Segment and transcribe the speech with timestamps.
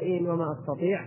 [0.00, 1.00] وما أستطيع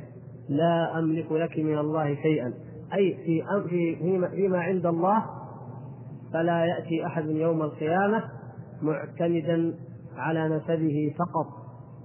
[0.50, 2.54] لا أملك لك من الله شيئا.
[2.94, 3.96] أي في في
[4.32, 5.26] فيما, عند الله
[6.34, 8.24] فلا يأتي أحد يوم القيامة
[8.82, 9.74] معتمدا
[10.18, 11.48] على نسبه فقط.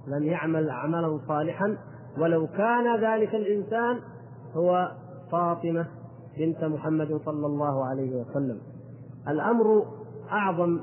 [0.07, 1.77] لم يعمل عملا صالحا.
[2.17, 3.99] ولو كان ذلك الإنسان
[4.53, 4.91] هو
[5.31, 5.87] فاطمة
[6.37, 8.57] بنت محمد صلى الله عليه وسلم.
[9.27, 9.85] الأمر
[10.31, 10.79] أعظم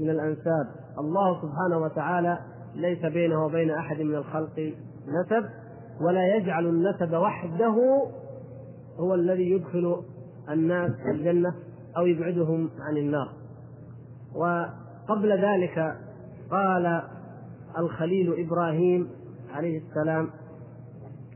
[0.00, 0.66] من الأنساب.
[0.98, 2.38] الله سبحانه وتعالى
[2.74, 4.72] ليس بينه وبين أحد من الخلق
[5.06, 5.44] نسب
[6.00, 7.76] ولا يجعل النسب وحده
[9.00, 10.02] هو الذي يدخل
[10.50, 11.54] الناس الجنة
[11.96, 13.28] أو يبعدهم عن النار.
[14.34, 15.96] وقبل ذلك
[16.50, 17.02] قال
[17.78, 19.10] الخليل إبراهيم
[19.54, 20.30] عليه السلام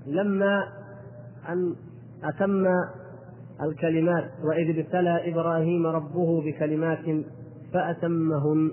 [0.06, 0.64] لما
[1.48, 1.74] أن
[2.24, 2.66] أتم
[3.62, 7.24] الكلمات وإذ ابتلى إبراهيم ربه بكلمات
[7.72, 8.70] فأتمهن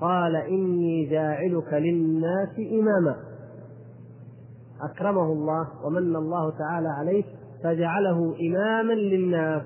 [0.00, 3.29] قال إني جاعلك للناس إماما.
[4.82, 7.24] أكرمه الله ومن الله تعالى عليه
[7.62, 9.62] فجعله إماما للناس.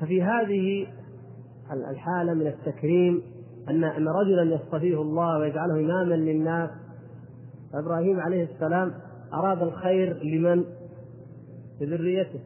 [0.00, 0.86] ففي هذه
[1.90, 3.22] الحالة من التكريم
[3.70, 6.70] أن أن رجلا يصطفيه الله ويجعله إماما للناس
[7.74, 8.94] إبراهيم عليه السلام
[9.34, 10.64] أراد الخير لمن؟
[11.80, 12.40] لذريته.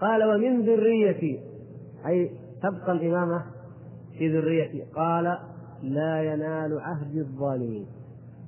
[0.00, 1.40] قال ومن ذريتي؟
[2.06, 2.30] أي
[2.62, 3.44] تبقى الإمامة
[4.18, 4.82] في ذريتي.
[4.82, 5.38] قال
[5.82, 7.86] لا ينال عهد الظالمين.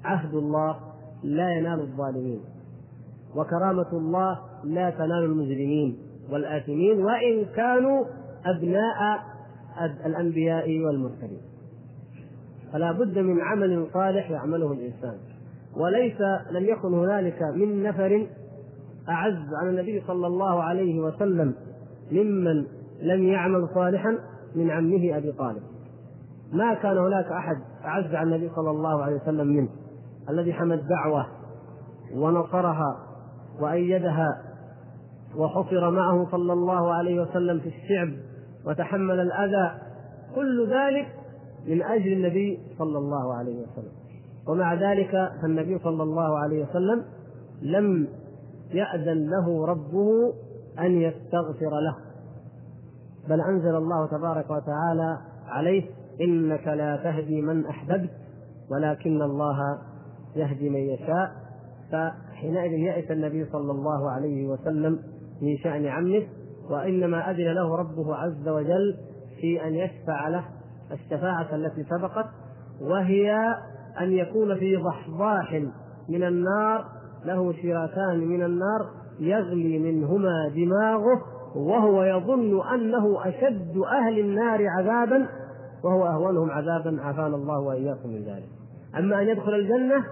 [0.04, 0.76] عهد الله
[1.22, 2.40] لا ينال الظالمين.
[3.36, 5.98] وكرامة الله لا تنال المجرمين
[6.30, 8.04] والآثمين وإن كانوا
[8.46, 9.22] أبناء
[10.06, 11.40] الأنبياء والمرسلين.
[12.72, 15.18] فلا بد من عمل صالح يعمله الإنسان.
[15.76, 18.26] وليس لم يكن هنالك من نفر
[19.08, 21.54] أعز على النبي صلى الله عليه وسلم
[22.12, 22.66] ممن
[23.02, 24.18] لم يعمل صالحا
[24.54, 25.62] من عمه أبي طالب.
[26.52, 29.68] ما كان هناك أحد أعز على النبي صلى الله عليه وسلم منه.
[30.30, 31.26] الذي حمى الدعوة
[32.14, 32.96] ونصرها
[33.60, 34.42] وأيدها
[35.36, 38.12] وحفر معه صلى الله عليه وسلم في الشعب
[38.66, 39.70] وتحمل الأذى
[40.34, 41.06] كل ذلك
[41.66, 43.92] من أجل النبي صلى الله عليه وسلم.
[44.48, 47.04] ومع ذلك فالنبي صلى الله عليه وسلم
[47.62, 48.08] لم
[48.70, 50.34] يأذن له ربه
[50.78, 51.96] أن يستغفر له.
[53.28, 55.84] بل أنزل الله تبارك وتعالى عليه
[56.20, 58.10] إنك لا تهدي من أحببت
[58.70, 59.78] ولكن الله
[60.36, 61.30] يهدي من يشاء
[61.92, 64.98] فحينئذ يأس النبي صلى الله عليه وسلم
[65.42, 66.22] من شأن عمه
[66.70, 68.96] وإنما أذن له ربه عز وجل
[69.40, 70.44] في أن يشفع له
[70.92, 72.26] الشفاعة التي سبقت
[72.80, 73.54] وهي
[74.00, 75.62] أن يكون في ضحضاح
[76.08, 76.84] من النار
[77.24, 78.86] له شراكان من النار
[79.20, 81.22] يغلي منهما دماغه
[81.56, 85.28] وهو يظن أنه أشد أهل النار عذابا
[85.84, 88.48] وهو أهونهم عذابا عافانا الله وإياكم من ذلك.
[88.98, 90.04] أما أن يدخل الجنة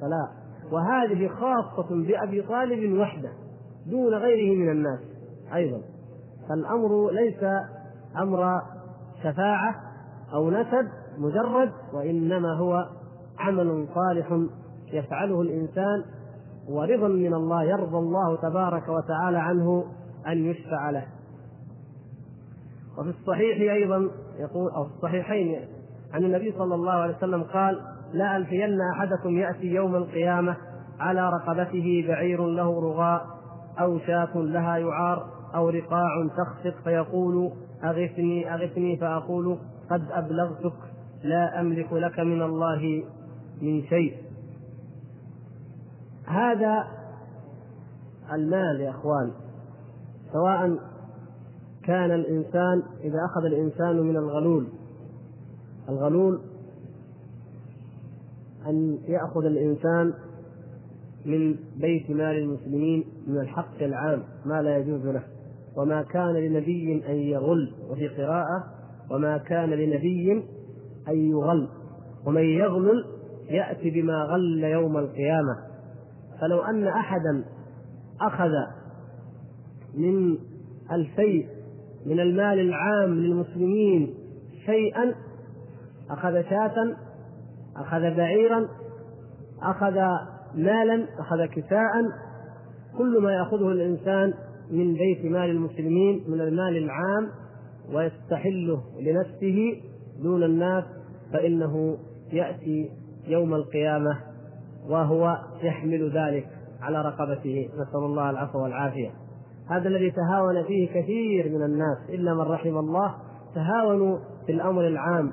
[0.00, 0.28] فلا
[0.72, 3.32] وهذه خاصة بأبي طالب وحده
[3.86, 5.00] دون غيره من الناس
[5.54, 5.80] أيضا.
[6.48, 7.44] فالأمر ليس
[8.18, 8.62] أمر
[9.22, 9.74] شفاعة
[10.32, 10.88] أو نسب
[11.18, 12.88] مجرد وإنما هو
[13.38, 14.38] عمل صالح
[14.92, 16.04] يفعله الإنسان
[16.68, 19.84] ورضا من الله يرضى الله تبارك وتعالى عنه
[20.26, 21.06] أن يشفع له.
[22.98, 25.68] وفي الصحيح أيضا يقول أو في الصحيحين
[26.12, 30.56] عن النبي صلى الله عليه وسلم قال لا ألفين أحدكم يأتي يوم القيامة
[31.00, 33.26] على رقبته بعير له رغاء
[33.80, 37.52] أو شاة لها يعار أو رقاع تخفق فيقول
[37.84, 39.58] أغثني أغثني فأقول
[39.90, 40.76] قد أبلغتك
[41.24, 43.04] لا أملك لك من الله
[43.62, 44.16] من شيء.
[46.26, 46.84] هذا
[48.32, 49.30] المال يا إخوان
[50.32, 50.78] سواء
[51.84, 54.66] كان الإنسان إذا أخذ الإنسان من الغلول
[55.88, 56.40] الغلول
[58.66, 60.14] أن يأخذ الإنسان
[61.24, 65.22] من بيت مال المسلمين من الحق العام ما لا يجوز له.
[65.76, 68.64] وما كان لنبي أن يغل وفي قراءة
[69.10, 70.32] وما كان لنبي
[71.08, 71.68] أن يغل.
[72.26, 73.04] ومن يغلل
[73.50, 75.56] يأتي بما غل يوم القيامة.
[76.40, 77.44] فلو أن أحدا
[78.20, 78.50] أخذ
[79.94, 80.38] من
[80.92, 81.48] الفيء
[82.06, 84.14] من المال العام للمسلمين
[84.66, 85.14] شيئا
[86.10, 86.96] أخذ شاة
[87.76, 88.68] أخذ بعيرا
[89.62, 89.94] أخذ
[90.54, 91.92] مالا أخذ كساء
[92.98, 94.34] كل ما يأخذه الإنسان
[94.70, 97.28] من بيت مال المسلمين من المال العام
[97.92, 99.80] ويستحله لنفسه
[100.22, 100.84] دون الناس
[101.32, 101.98] فإنه
[102.32, 102.90] يأتي
[103.26, 104.18] يوم القيامة
[104.88, 106.46] وهو يحمل ذلك
[106.82, 107.68] على رقبته.
[107.74, 109.10] نسأل الله العفو والعافية.
[109.70, 113.14] هذا الذي تهاون فيه كثير من الناس إلا من رحم الله
[113.54, 115.32] تهاونوا في الأمر العام.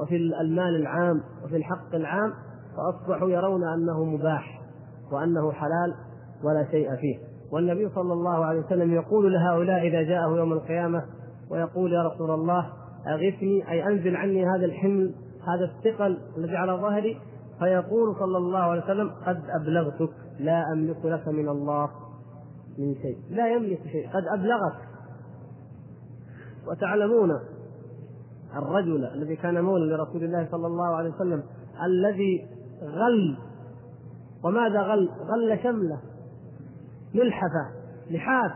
[0.00, 2.32] وفي المال العام وفي الحق العام
[2.76, 4.60] فأصبحوا يرون أنه مباح
[5.12, 5.94] وأنه حلال
[6.44, 7.18] ولا شيء فيه.
[7.52, 11.02] والنبي صلى الله عليه وسلم يقول لهؤلاء إذا جاءه يوم القيامة
[11.50, 12.66] ويقول يا رسول الله
[13.08, 15.14] أغثني أي أنزل عني هذا الحمل
[15.46, 17.20] هذا الثقل الذي على ظهري.
[17.58, 21.90] فيقول صلى الله عليه وسلم قد أبلغتك لا أملك لك من الله
[22.78, 23.18] من شيء.
[23.30, 24.76] لا يملك شيء قد أبلغك.
[26.68, 27.30] وتعلمون
[28.56, 31.42] الرجل الذي كان مولى لرسول الله صلى الله عليه وسلم
[31.84, 32.46] الذي
[32.82, 33.38] غل.
[34.44, 36.00] وماذا غل؟ غل شمله.
[37.14, 37.70] ملحفة
[38.10, 38.52] لحاف.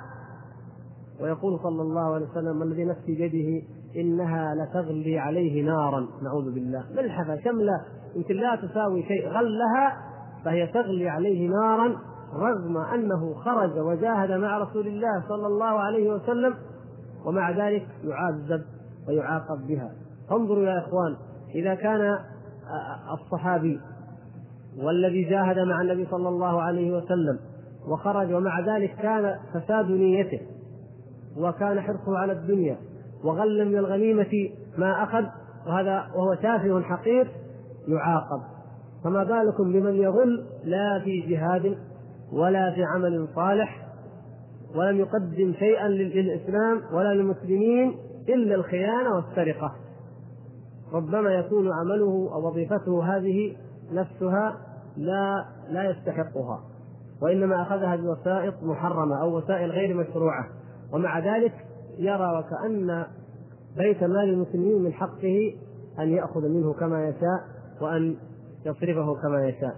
[1.21, 6.07] ويقول صلى الله عليه وسلم الذي نفسي بيده إنها لتغلي عليه نارا.
[6.23, 6.85] نعوذ بالله.
[6.97, 7.85] ملحفة شملة.
[8.17, 9.29] يمكن لا تساوي شيء.
[9.29, 9.97] غلها
[10.45, 11.97] فهي تغلي عليه نارا
[12.35, 16.55] رغم أنه خرج وجاهد مع رسول الله صلى الله عليه وسلم.
[17.27, 18.63] ومع ذلك يعذب.
[19.09, 19.91] ويعاقب بها.
[20.33, 21.17] انظروا يا إخوان
[21.55, 22.19] إذا كان
[23.13, 23.81] الصحابي
[24.83, 27.39] والذي جاهد مع النبي صلى الله عليه وسلم
[27.89, 30.41] وخرج ومع ذلك كان فساد نيته
[31.39, 32.77] وكان حرصه على الدنيا
[33.25, 35.25] وغل من الغنيمة ما أخذ
[35.67, 37.29] وهذا وهو تافه حقير
[37.89, 38.43] يعاقب.
[39.05, 41.79] فما بالكم بمن يغل لا في جهاد
[42.33, 43.87] ولا في عمل صالح
[44.77, 47.95] ولم يقدم شيئا للإسلام ولا للمسلمين
[48.29, 49.75] إلا الخيانة والسرقة.
[50.93, 53.57] ربما يكون عمله أو وظيفته هذه
[53.93, 54.57] نفسها
[54.97, 56.61] لا لا يستحقها
[57.23, 60.49] وإنما أخذها بوسائط محرمة أو وسائل غير مشروعة.
[60.93, 61.53] ومع ذلك
[61.99, 63.07] يرى وكأن
[63.77, 65.55] بيت مال المسلمين من حقه
[65.99, 67.41] أن يأخذ منه كما يشاء
[67.81, 68.17] وأن
[68.67, 69.75] يصرفه كما يشاء.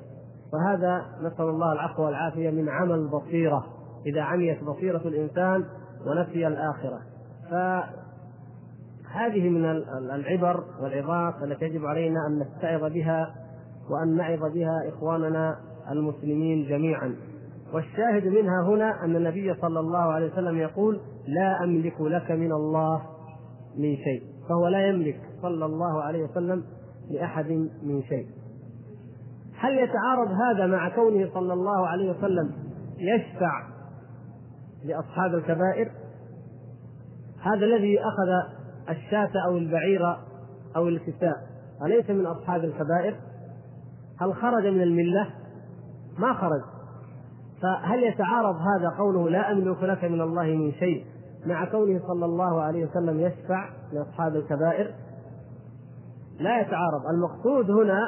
[0.52, 3.66] فهذا نسأل الله العفو والعافية من عمل البصيرة
[4.06, 5.64] إذا عميت بصيرة الإنسان
[6.06, 7.00] ونسي الآخرة.
[9.16, 9.64] فهذه من
[10.14, 13.34] العبر والعظات التي يجب علينا أن نتعظ بها
[13.90, 15.56] وأن نعظ بها إخواننا
[15.90, 17.14] المسلمين جميعا.
[17.72, 23.02] والشاهد منها هنا أن النبي صلى الله عليه وسلم يقول لا أملك لك من الله
[23.76, 24.22] من شيء.
[24.48, 26.64] فهو لا يملك صلى الله عليه وسلم
[27.10, 27.50] لأحد
[27.82, 28.26] من شيء.
[29.58, 32.52] هل يتعارض هذا مع كونه صلى الله عليه وسلم
[32.98, 33.62] يشفع
[34.84, 35.90] لأصحاب الكبائر؟
[37.42, 38.56] هذا الذي أخذ
[38.90, 40.16] الشاة أو البعير
[40.76, 41.36] أو الكساء.
[41.82, 43.14] أليس من أصحاب الكبائر؟
[44.20, 45.30] هل خرج من الملة؟
[46.18, 46.60] ما خرج.
[47.62, 51.04] فهل يتعارض هذا قوله لا أملك لك من الله من شيء
[51.46, 54.94] مع كونه صلى الله عليه وسلم يشفع لأصحاب الكبائر؟
[56.40, 57.02] لا يتعارض.
[57.14, 58.00] المقصود هنا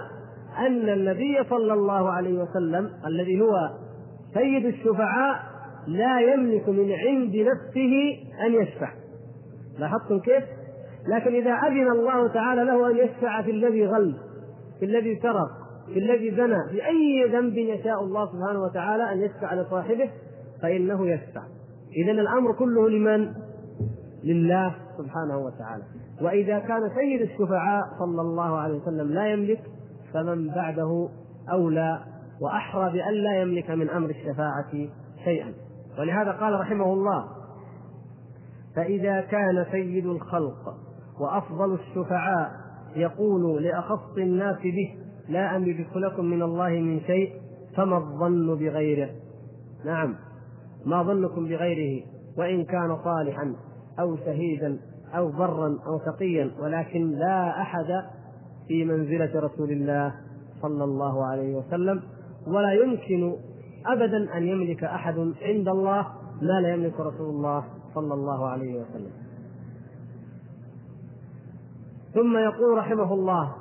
[0.58, 3.70] أن النبي صلى الله عليه وسلم الذي هو
[4.34, 5.42] سيد الشفعاء
[5.86, 8.90] لا يملك من عند نفسه أن يشفع.
[9.78, 10.44] لاحظتم كيف؟
[11.08, 14.16] لكن إذا أذن الله تعالى له أن يشفع في الذي غل
[14.78, 15.50] في الذي سرق
[15.86, 20.10] في الذي زنى في أي ذنب يشاء الله سبحانه وتعالى أن يشفع لصاحبه
[20.62, 21.42] فإنه يشفع.
[21.96, 23.32] إذا الأمر كله لمن؟
[24.24, 25.82] لله سبحانه وتعالى.
[26.22, 29.60] وإذا كان سيد الشفعاء صلى الله عليه وسلم لا يملك
[30.14, 31.08] فمن بعده
[31.52, 32.00] أولى
[32.40, 34.88] وأحرى بأن لا يملك من أمر الشفاعة
[35.24, 35.52] شيئا.
[35.98, 37.24] ولهذا قال رحمه الله
[38.76, 40.87] فإذا كان سيد الخلق
[41.20, 42.50] وأفضل الشفعاء
[42.96, 44.94] يقول لأخص الناس به
[45.28, 47.32] لا أملك لكم من الله من شيء
[47.76, 49.10] فما الظن بغيره.
[49.84, 50.14] نعم
[50.86, 52.04] ما ظنكم بغيره
[52.38, 53.54] وإن كان صالحا
[54.00, 54.78] أو شهيدا
[55.16, 58.04] أو برا أو تقيا ولكن لا أحد
[58.68, 60.14] في منزلة رسول الله
[60.62, 62.02] صلى الله عليه وسلم.
[62.46, 63.36] ولا يمكن
[63.86, 66.06] أبدا أن يملك أحد عند الله
[66.42, 67.64] ما لا يملك رسول الله
[67.94, 69.27] صلى الله عليه وسلم.
[72.14, 73.54] ثم يقول رحمه الله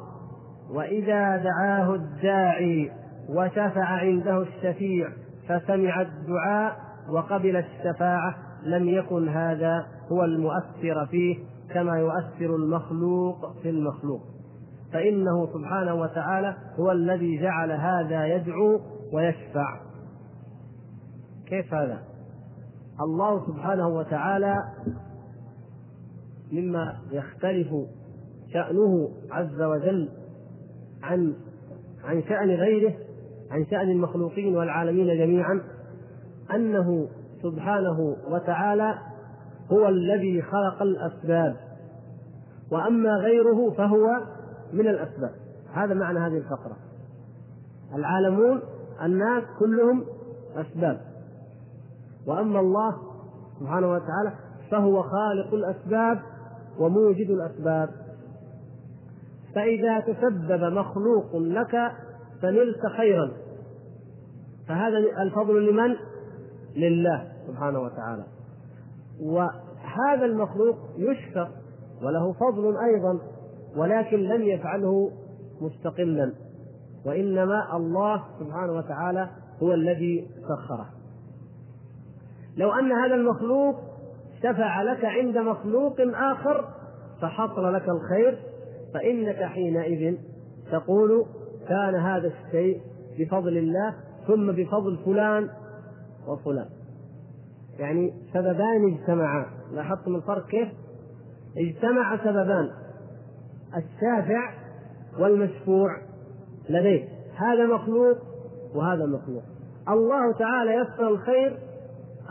[0.70, 2.92] وإذا دعاه الداعي
[3.30, 5.10] وشفع عنده الشفيع
[5.48, 6.78] فسمع الدعاء
[7.10, 11.38] وقبل الشفاعة لم يكن هذا هو المؤثر فيه
[11.74, 14.22] كما يؤثر المخلوق في المخلوق
[14.94, 18.80] فإنه سبحانه وتعالى هو الذي جعل هذا يدعو
[19.14, 19.80] ويشفع
[21.48, 22.00] كيف هذا؟
[23.02, 24.56] الله سبحانه وتعالى
[26.52, 27.68] مما يختلف
[28.54, 30.10] شأنه عز وجل
[31.04, 31.34] عن
[32.04, 32.94] عن شأن غيره
[33.52, 35.62] عن شأن المخلوقين والعالمين جميعا
[36.54, 37.08] أنه
[37.44, 38.98] سبحانه وتعالى
[39.72, 41.56] هو الذي خلق الأسباب
[42.72, 44.22] وأما غيره فهو
[44.74, 45.32] من الأسباب.
[45.74, 46.78] هذا معنى هذه الفقرة.
[47.96, 48.62] العالمون
[49.04, 50.06] الناس كلهم
[50.56, 51.02] أسباب.
[52.28, 52.98] وأما الله
[53.60, 54.34] سبحانه وتعالى
[54.72, 56.20] فهو خالق الأسباب
[56.80, 57.90] وموجد الأسباب.
[59.58, 61.92] فإذا تسبب مخلوق لك
[62.42, 63.32] فنلت خيرا.
[64.68, 65.96] فهذا الفضل لمن؟
[66.76, 68.24] لله سبحانه وتعالى.
[69.22, 71.50] وهذا المخلوق يشكر
[72.04, 73.20] وله فضل أيضا
[73.76, 75.12] ولكن لم يفعله
[75.62, 76.34] مستقلا.
[77.06, 79.30] وإنما الله سبحانه وتعالى
[79.64, 80.90] هو الذي سخره.
[82.58, 83.76] لو أن هذا المخلوق
[84.44, 86.66] شفع لك عند مخلوق آخر
[87.22, 88.47] فحصل لك الخير
[88.94, 90.18] فإنك حينئذ
[90.72, 91.26] تقول
[91.70, 92.82] كان هذا الشيء
[93.20, 93.96] بفضل الله
[94.28, 95.50] ثم بفضل فلان
[96.28, 96.66] وفلان.
[97.80, 99.46] يعني سببان اجتمعا.
[99.72, 100.68] لاحظتم الفرق كيف؟
[101.58, 102.70] اجتمع سببان.
[103.78, 104.54] الشافع
[105.20, 105.98] والمشفوع
[106.70, 107.08] لديه.
[107.36, 108.18] هذا مخلوق
[108.76, 109.44] وهذا مخلوق.
[109.90, 111.58] الله تعالى يسر الخير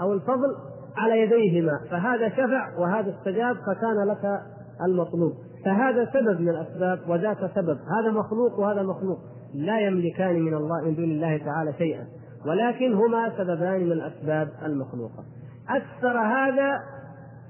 [0.01, 0.57] أو الفضل
[0.97, 1.81] على يديهما.
[1.91, 4.43] فهذا شفع وهذا استجاب فكان لك
[4.87, 5.33] المطلوب.
[5.67, 7.79] فهذا سبب من الأسباب وذاك سبب.
[7.99, 9.19] هذا مخلوق وهذا مخلوق.
[9.55, 12.07] لا يملكان من الله من دون الله تعالى شيئا.
[12.47, 15.25] ولكن هما سببان من الأسباب المخلوقة.
[15.69, 16.81] اثر هذا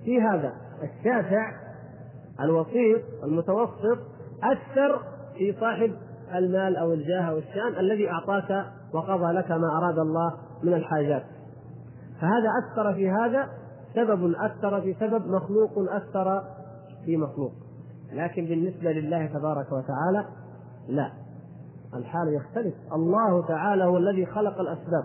[0.05, 0.53] في هذا.
[0.83, 1.53] الشافع
[2.41, 3.99] الوسيط المتوسط
[4.43, 5.01] اثر
[5.39, 5.93] في صاحب
[6.35, 10.33] المال أو الجاه أو الشأن الذي أعطاك وقضى لك ما أراد الله
[10.63, 11.23] من الحاجات.
[12.21, 13.49] فهذا اثر في هذا
[13.95, 16.43] سبب اثر في سبب مخلوق اثر
[17.05, 17.66] في مخلوق.
[18.17, 20.25] لكن بالنسبة لله تبارك وتعالى
[20.89, 21.13] لا.
[21.95, 22.75] الحال يختلف.
[22.93, 25.05] الله تعالى هو الذي خلق الأسباب.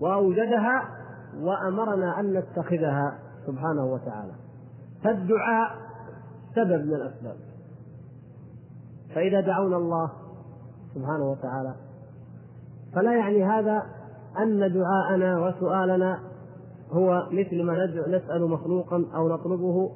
[0.00, 0.82] وأوجدها
[1.40, 4.32] وأمرنا أن نتخذها سبحانه وتعالى.
[5.04, 5.70] فالدعاء
[6.54, 7.36] سبب من الأسباب.
[9.14, 10.10] فإذا دعونا الله
[10.94, 11.74] سبحانه وتعالى
[12.94, 13.82] فلا يعني هذا
[14.38, 16.18] أن دعاءنا وسؤالنا
[16.92, 19.90] هو مثل ما نسأل مخلوقا أو نطلبه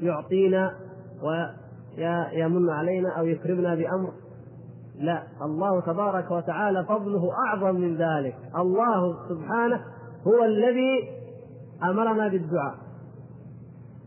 [0.00, 0.74] فيعطينا
[1.22, 4.12] ويمن علينا أو يكرمنا بأمر.
[4.98, 8.36] لا الله تبارك وتعالى فضله أعظم من ذلك.
[8.56, 9.80] الله سبحانه
[10.26, 11.08] هو الذي
[11.82, 12.74] أمرنا بالدعاء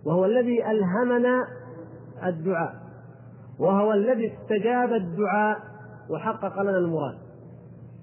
[0.05, 1.47] وهو الذي ألهمنا
[2.25, 2.73] الدعاء
[3.59, 5.57] وهو الذي استجاب الدعاء
[6.09, 7.17] وحقق لنا المراد.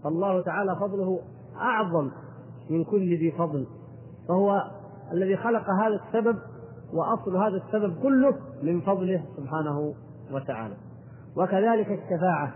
[0.05, 1.21] فالله تعالى فضله
[1.57, 2.11] أعظم
[2.71, 3.67] من كل ذي فضل
[4.29, 4.65] فهو
[5.13, 6.39] الذي خلق هذا السبب
[6.93, 9.95] وأصل هذا السبب كله من فضله سبحانه
[10.33, 10.75] وتعالى.
[11.37, 12.53] وكذلك الشفاعة.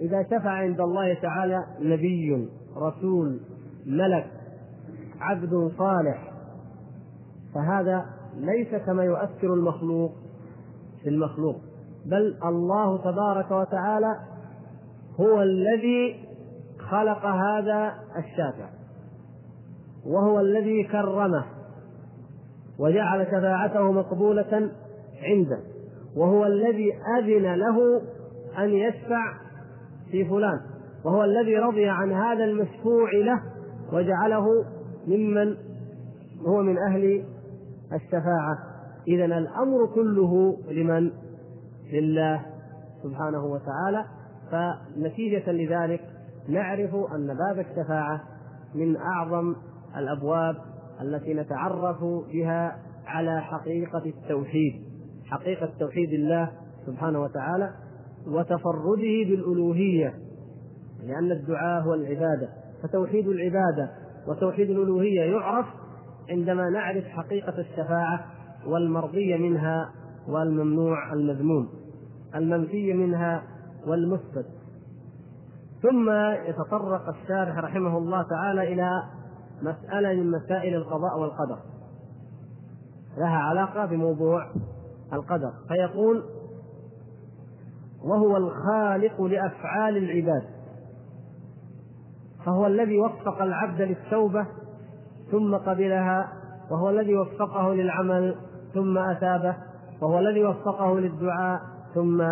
[0.00, 3.40] إذا شفع عند الله تعالى نبي رسول
[3.86, 4.30] ملك
[5.20, 6.32] عبد صالح
[7.54, 10.12] فهذا ليس كما يؤثر المخلوق
[11.02, 11.56] في المخلوق.
[12.06, 14.16] بل الله تبارك وتعالى
[15.20, 16.28] هو الذي
[16.90, 18.68] خلق هذا الشافع
[20.06, 21.44] وهو الذي كرمه.
[22.80, 24.70] وجعل شفاعته مقبولة
[25.22, 25.58] عنده
[26.16, 28.02] وهو الذي أذن له
[28.58, 29.34] أن يشفع
[30.10, 30.60] في فلان
[31.04, 33.42] وهو الذي رضي عن هذا المشفوع له
[33.92, 34.46] وجعله
[35.06, 35.56] ممن
[36.46, 37.24] هو من أهل
[37.92, 38.58] الشفاعة
[39.08, 41.10] إذا الأمر كله لمن؟
[41.92, 42.40] لله
[43.02, 44.04] سبحانه وتعالى
[44.50, 46.00] فنتيجة لذلك
[46.48, 48.20] نعرف أن باب الشفاعة
[48.74, 49.54] من أعظم
[49.96, 50.56] الأبواب
[51.02, 52.76] التي نتعرف بها
[53.06, 54.82] على حقيقة التوحيد
[55.26, 56.50] حقيقة توحيد الله
[56.86, 57.70] سبحانه وتعالى
[58.26, 60.14] وتفرده بالألوهية
[61.06, 62.48] لأن الدعاء هو العبادة.
[62.82, 63.90] فتوحيد العبادة
[64.28, 65.66] وتوحيد الألوهية يعرف
[66.30, 68.24] عندما نعرف حقيقة الشفاعة
[68.66, 69.90] والمرضية منها
[70.28, 71.68] والممنوع المذموم
[72.34, 73.42] المنفي منها
[73.86, 74.46] والمثبت
[75.82, 76.10] ثم
[76.48, 79.02] يتطرق الشارح رحمه الله تعالى إلى
[79.62, 81.58] مسألة من مسائل القضاء والقدر.
[83.18, 84.46] لها علاقة بموضوع
[85.12, 85.52] القدر.
[85.68, 86.24] فيقول
[88.04, 90.42] وهو الخالق لأفعال العباد.
[92.46, 94.46] فهو الذي وفق العبد للتوبة
[95.30, 96.32] ثم قبلها
[96.70, 98.36] وهو الذي وفقه للعمل
[98.74, 99.56] ثم أثابه
[100.02, 101.60] وهو الذي وفقه للدعاء
[101.94, 102.22] ثم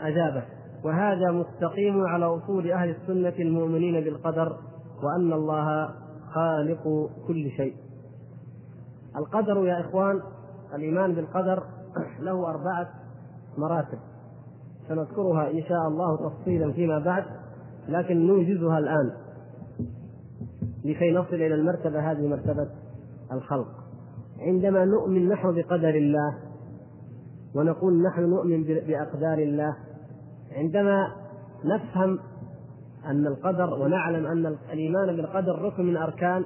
[0.00, 0.42] أجابه.
[0.84, 4.56] وهذا مستقيم على أصول أهل السنة المؤمنين بالقدر
[5.02, 5.88] وأن الله
[6.34, 7.74] خالق كل شيء.
[9.16, 10.20] القدر يا إخوان
[10.74, 11.62] الإيمان بالقدر
[12.26, 12.88] له أربعة
[13.58, 13.98] مراتب.
[14.88, 17.24] سنذكرها إن شاء الله تفصيلا فيما بعد
[17.88, 19.12] لكن نوجزها الآن.
[20.84, 22.68] لكي نصل إلى المرتبة هذه مرتبة
[23.32, 23.68] الخلق.
[24.38, 26.38] عندما نؤمن نحن بقدر الله
[27.54, 29.76] ونقول نحن نؤمن بأقدار الله
[30.52, 31.08] عندما
[31.64, 32.18] نفهم
[33.06, 36.44] أن القدر ونعلم أن الإيمان بالقدر ركن من أركان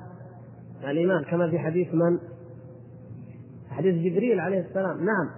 [0.85, 2.19] الإيمان كما في حديث من؟
[3.71, 4.97] حديث جبريل عليه السلام.
[4.97, 5.31] نعم.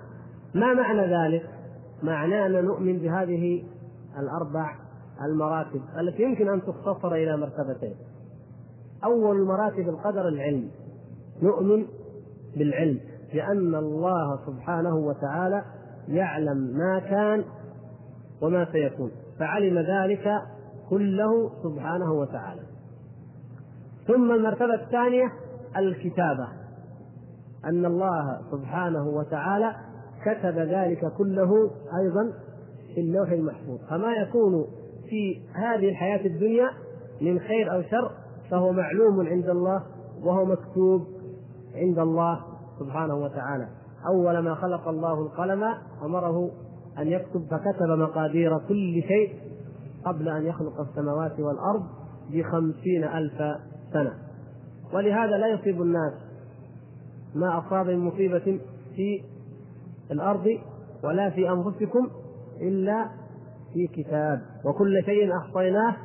[0.55, 1.51] ما معنى ذلك؟
[2.03, 3.65] معناه أن نؤمن بهذه
[4.19, 4.75] الأربع
[5.25, 7.95] المراتب التي يمكن أن تختصر إلى مرتبتين.
[9.05, 10.71] أول مراتب القدر العلم.
[11.43, 11.87] نؤمن
[12.57, 13.01] بالعلم
[13.35, 15.65] لأن الله سبحانه وتعالى
[16.09, 17.45] يعلم ما كان
[18.43, 19.11] وما سيكون.
[19.39, 20.43] فعلم ذلك
[20.91, 22.61] كله سبحانه وتعالى.
[24.07, 25.33] ثم المرتبة الثانية
[25.77, 26.49] الكتابة.
[27.65, 29.75] أن الله سبحانه وتعالى
[30.25, 32.33] كتب ذلك كله أيضا
[32.95, 33.79] في اللوح المحفوظ.
[33.91, 34.65] فما يكون
[35.09, 36.71] في هذه الحياة الدنيا
[37.21, 38.11] من خير أو شر
[38.51, 39.83] فهو معلوم عند الله
[40.25, 41.07] وهو مكتوب
[41.75, 42.41] عند الله
[42.81, 43.69] سبحانه وتعالى.
[44.07, 45.65] أول ما خلق الله القلم
[46.03, 46.51] أمره
[46.99, 49.35] أن يكتب فكتب مقادير كل شيء
[50.05, 51.83] قبل أن يخلق السماوات والأرض
[52.31, 53.39] بخمسين ألف
[53.93, 54.13] سنة.
[54.95, 56.13] ولهذا لا يصيب الناس
[57.35, 58.61] ما أصاب من مصيبة
[58.97, 59.23] في
[60.11, 60.47] الأرض
[61.05, 62.09] ولا في أنفسكم
[62.61, 63.09] إلا
[63.75, 64.41] في كتاب.
[64.65, 65.97] وكل شيء أحصيناه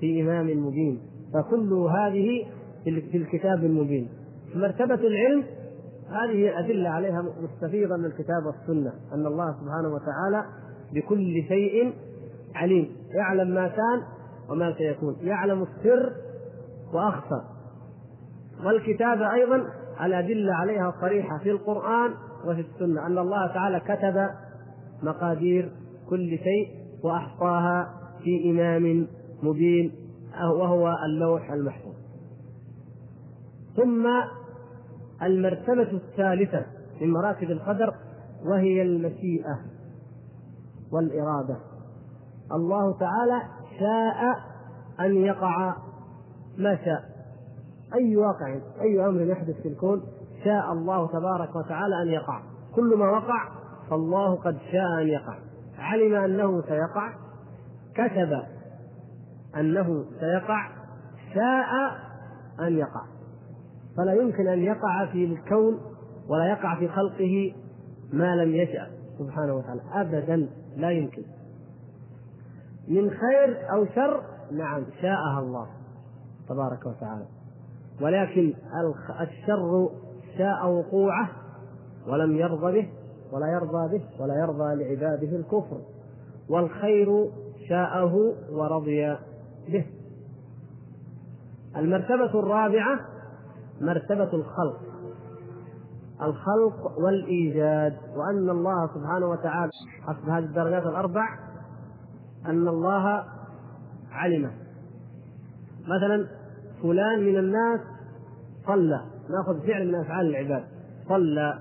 [0.00, 1.00] في إمام مبين.
[1.34, 2.46] فكل هذه
[2.84, 4.08] في الكتاب المبين.
[4.54, 5.44] مرتبة العلم
[6.10, 10.44] هذه أدلة عليها مستفيضة من الكتاب والسنة أن الله سبحانه وتعالى
[10.94, 11.92] بكل شيء
[12.54, 12.99] عليم.
[13.14, 14.02] يعلم ما كان
[14.50, 15.16] وما سيكون.
[15.20, 16.12] يعلم السر
[16.92, 17.42] وأخفى
[18.64, 19.66] والكتابة أيضا
[20.04, 22.10] الأدلة عليها صريحة في القرآن
[22.46, 24.28] وفي السنة أن الله تعالى كتب
[25.02, 25.72] مقادير
[26.10, 26.68] كل شيء
[27.04, 29.06] وأحصاها في إمام
[29.42, 29.92] مبين
[30.56, 31.94] وهو اللوح المحفوظ.
[33.76, 34.06] ثم
[35.22, 36.66] المرتبة الثالثة
[37.00, 37.94] من مراتب القدر
[38.44, 39.58] وهي المشيئة
[40.92, 41.69] والإرادة.
[42.52, 43.42] الله تعالى
[43.78, 44.36] شاء
[45.00, 45.74] أن يقع
[46.58, 47.04] ما شاء.
[47.94, 50.02] أي واقع أي أمر يحدث في الكون
[50.44, 52.42] شاء الله تبارك وتعالى أن يقع.
[52.74, 53.48] كل ما وقع
[53.90, 55.38] فالله قد شاء أن يقع.
[55.78, 57.12] علم أنه سيقع
[57.94, 58.42] كتب
[59.56, 60.70] أنه سيقع
[61.34, 61.92] شاء
[62.60, 63.02] أن يقع.
[63.96, 65.80] فلا يمكن أن يقع في الكون
[66.28, 67.54] ولا يقع في خلقه
[68.12, 68.86] ما لم يشأ
[69.18, 69.80] سبحانه وتعالى.
[69.92, 71.22] أبدا لا يمكن.
[72.88, 75.66] من خير أو شر؟ نعم شاءها الله
[76.48, 77.26] تبارك وتعالى.
[78.00, 78.54] ولكن
[79.20, 79.90] الشر
[80.38, 81.28] شاء وقوعه
[82.08, 82.88] ولم يرضى به
[83.32, 85.80] ولا يرضى به ولا يرضى لعباده الكفر.
[86.48, 87.30] والخير
[87.68, 89.16] شاءه ورضي
[89.68, 89.86] به.
[91.76, 93.00] المرتبة الرابعة
[93.80, 94.80] مرتبة الخلق.
[96.22, 97.96] الخلق والإيجاد.
[98.16, 99.70] وأن الله سبحانه وتعالى
[100.02, 101.49] حسب هذه الدرجات الأربع
[102.46, 103.24] أن الله
[104.12, 104.50] علم.
[105.82, 106.26] مثلا
[106.82, 107.80] فلان من الناس
[108.66, 109.00] صلى.
[109.30, 110.64] نأخذ فعل من أفعال العباد.
[111.08, 111.58] صلى.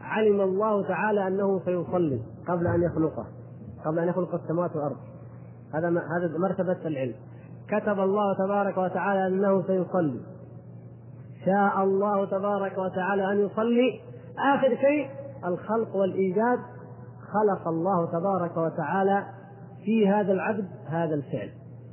[0.00, 3.26] علم الله تعالى أنه سيصلي قبل أن يخلقه
[3.84, 4.96] قبل أن يخلق السماوات والأرض.
[5.74, 7.14] هذا هذا مرتبة العلم.
[7.68, 10.20] كتب الله تبارك وتعالى أنه سيصلي.
[11.44, 14.00] شاء الله تبارك وتعالى أن يصلي.
[14.38, 15.10] آخر شيء
[15.44, 16.58] الخلق والإيجاد
[17.32, 19.26] خلق الله تبارك وتعالى
[19.84, 21.50] في هذا العبد هذا الفعل.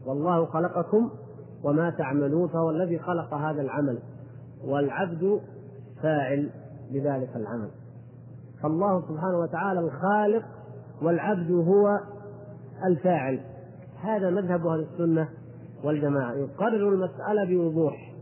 [0.08, 1.10] والله خلقكم
[1.64, 4.00] وما تعملون فهو الذي خلق هذا العمل.
[4.66, 5.42] والعبد
[6.04, 6.50] فاعل
[6.92, 7.70] لذلك العمل.
[8.64, 10.46] فالله سبحانه وتعالى الخالق
[11.02, 12.00] والعبد هو
[12.86, 13.40] الفاعل.
[14.02, 15.30] هذا مذهب أهل السنة
[15.84, 16.34] والجماعة.
[16.34, 18.14] يقرر المسألة بوضوح.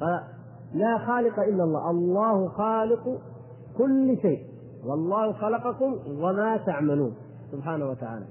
[0.00, 1.90] فلا خالق إلا الله.
[1.90, 3.20] الله خالق
[3.78, 4.51] كل شيء.
[4.86, 7.14] والله خلقكم وما تعملون.
[7.52, 8.26] سبحانه وتعالى.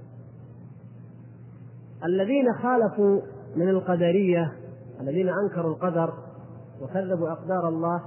[2.06, 3.22] الذين خالفوا
[3.56, 4.54] من القدرية
[5.02, 6.14] الذين أنكروا القدر
[6.82, 8.02] وكذبوا أقدار الله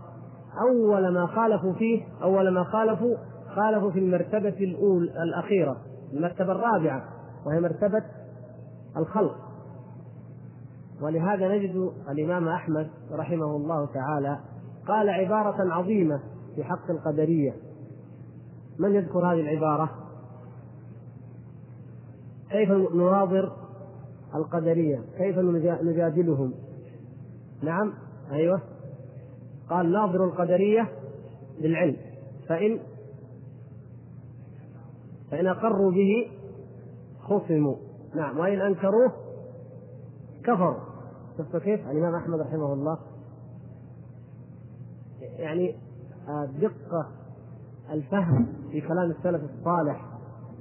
[0.61, 3.16] أول ما خالفوا فيه أول ما خالفوا
[3.57, 5.76] خالفوا في المرتبة الاولى الأخيرة
[6.12, 7.04] المرتبة الرابعة
[7.46, 8.02] وهي مرتبة
[8.96, 9.37] الخلق.
[11.02, 14.38] ولهذا نجد الإمام أحمد رحمه الله تعالى
[14.88, 16.20] قال عبارة عظيمة
[16.54, 17.52] في حق القدرية.
[18.78, 19.90] من يذكر هذه العبارة؟
[22.50, 23.52] كيف نناظر
[24.34, 25.38] القدرية؟ كيف
[25.82, 26.54] نجادلهم؟
[27.62, 27.92] نعم
[28.32, 28.60] أيوه.
[29.70, 30.88] قال ناظر القدرية
[31.62, 31.96] بالعلم.
[32.48, 32.80] فان
[35.30, 36.30] فإن أقروا به
[37.22, 37.76] خصموا.
[38.14, 39.12] نعم وإن أنكروه
[40.44, 40.80] كفروا.
[41.38, 42.98] شفت كيف؟ الإمام أحمد رحمه الله.
[45.20, 45.74] يعني
[46.60, 47.08] دقة
[47.92, 50.01] الفهم في كلام السلف الصالح.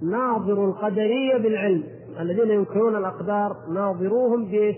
[0.02, 1.84] ناظر القدرية بالعلم.
[2.20, 4.76] الذين ينكرون الأقدار ناظروهم بإيش؟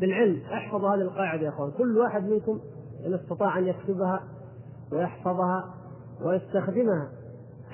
[0.00, 0.40] بالعلم.
[0.52, 1.70] احفظوا هذه القاعدة يا أخوان.
[1.70, 2.60] كل واحد منكم
[3.06, 4.20] إن استطاع أن يكتبها
[4.92, 5.74] ويحفظها
[6.24, 7.08] ويستخدمها.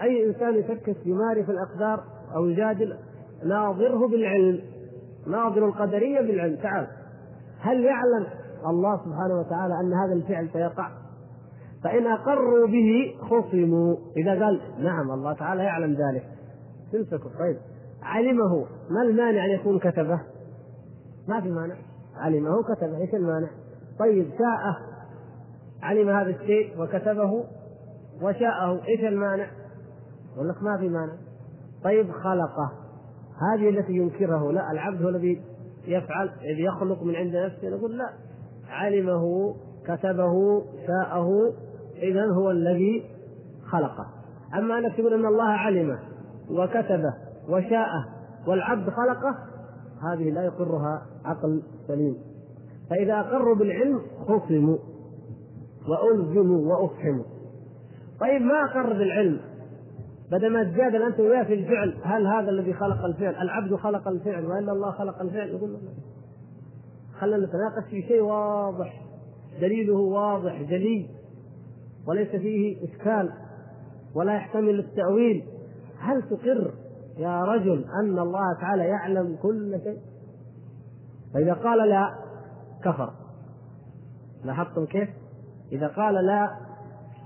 [0.03, 2.05] أي إنسان يفكر في الأقدار
[2.35, 2.97] أو يجادل
[3.45, 4.61] ناظره بالعلم.
[5.27, 6.57] ناظر القدرية بالعلم.
[6.57, 6.87] تعال.
[7.61, 8.27] هل يعلم
[8.67, 11.00] الله سبحانه وتعالى أن هذا الفعل سيقع؟
[11.85, 13.97] فإن أقروا به خصموا.
[14.17, 16.25] إذا قال نعم الله تعالى يعلم ذلك.
[16.93, 17.31] تمسكوا.
[17.39, 17.57] طيب.
[18.03, 18.67] علمه.
[18.91, 20.21] ما المانع أن يكون كتبه؟
[21.29, 21.75] ما في مانع.
[22.17, 23.49] علمه كتبه إيش المانع؟
[23.99, 24.77] طيب شاءه.
[25.83, 27.45] علم هذا الشيء وكتبه
[28.23, 28.81] وشاءه.
[28.89, 29.47] إيش المانع؟
[30.35, 31.13] يقول لك ما في مانع.
[31.85, 32.73] طيب خلقه.
[33.53, 34.53] هذه التي ينكره.
[34.53, 35.43] لا العبد هو الذي
[35.87, 37.69] يفعل الذي يخلق من عند نفسه.
[37.69, 38.11] نقول لا.
[38.69, 41.53] علمه كتبه شاءه.
[42.03, 43.05] اذا هو الذي
[43.71, 44.07] خلقه
[44.55, 45.99] أما أنك تقول أن الله علمه
[46.51, 47.15] وكتبه
[47.49, 48.05] وشاءه
[48.47, 49.37] والعبد خلقه
[50.03, 52.17] هذه لا يقرها عقل سليم.
[52.91, 54.79] فإذا أقروا بالعلم خصموا
[55.89, 57.25] وألزموا وأفحموا.
[58.21, 59.41] طيب ما أقر بالعلم؟
[60.33, 64.47] بدل ما تجادل أنت وياه في الفعل هل هذا الذي خلق الفعل؟ العبد خلق الفعل
[64.47, 65.77] وإلا الله خلق الفعل؟ يقول
[67.21, 69.03] خلينا نتناقش في شيء واضح
[69.61, 71.20] دليله واضح جلي.
[72.07, 73.33] وليس فيه إشكال
[74.15, 75.45] ولا يحتمل التأويل.
[75.99, 76.71] هل تقر
[77.17, 79.99] يا رجل أن الله تعالى يعلم كل شيء؟
[81.35, 82.15] فإذا قال لا
[82.85, 83.13] كفر.
[84.45, 85.09] لاحظتم كيف؟
[85.73, 86.57] إذا قال لا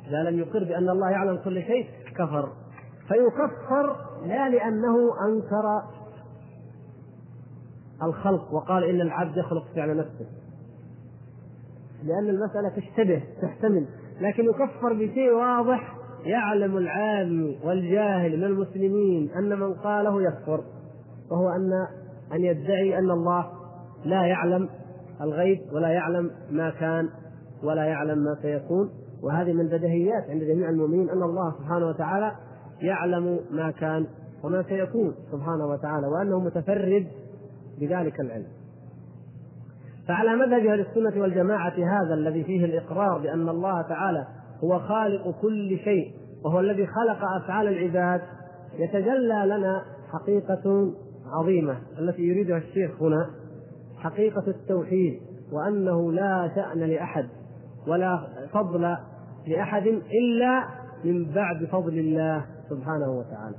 [0.08, 2.52] إذا لم يقر بأن الله يعلم كل شيء كفر.
[3.08, 4.96] فيكفر لا لأنه
[5.28, 5.82] أنكر
[8.02, 10.26] الخلق وقال إن العبد يخلق فعل نفسه.
[12.04, 13.86] لأن المسألة تشتبه تحتمل.
[14.20, 20.64] لكن يكفر بشيء واضح يعلم العام والجاهل من المسلمين أن من قاله يكفر
[21.30, 21.70] وهو أن
[22.32, 23.46] أن يدعي أن الله
[24.04, 24.68] لا يعلم
[25.20, 27.08] الغيب ولا يعلم ما كان
[27.62, 28.90] ولا يعلم ما سيكون.
[29.22, 32.32] وهذه من بديهيات عند جميع المؤمنين أن الله سبحانه وتعالى
[32.82, 34.06] يعلم ما كان
[34.44, 37.06] وما سيكون سبحانه وتعالى وأنه متفرد
[37.80, 38.46] بذلك العلم.
[40.08, 44.26] فعلى مذهب أهل السنة والجماعة هذا الذي فيه الإقرار بأن الله تعالى
[44.64, 46.12] هو خالق كل شيء
[46.44, 48.20] وهو الذي خلق أفعال العباد
[48.78, 50.92] يتجلى لنا حقيقة
[51.26, 53.30] عظيمة التي يريدها الشيخ هنا
[53.98, 55.20] حقيقة التوحيد
[55.52, 57.28] وأنه لا شأن لأحد
[57.86, 58.20] ولا
[58.52, 58.96] فضل
[59.46, 60.64] لأحد إلا
[61.04, 63.56] من بعد فضل الله سبحانه وتعالى.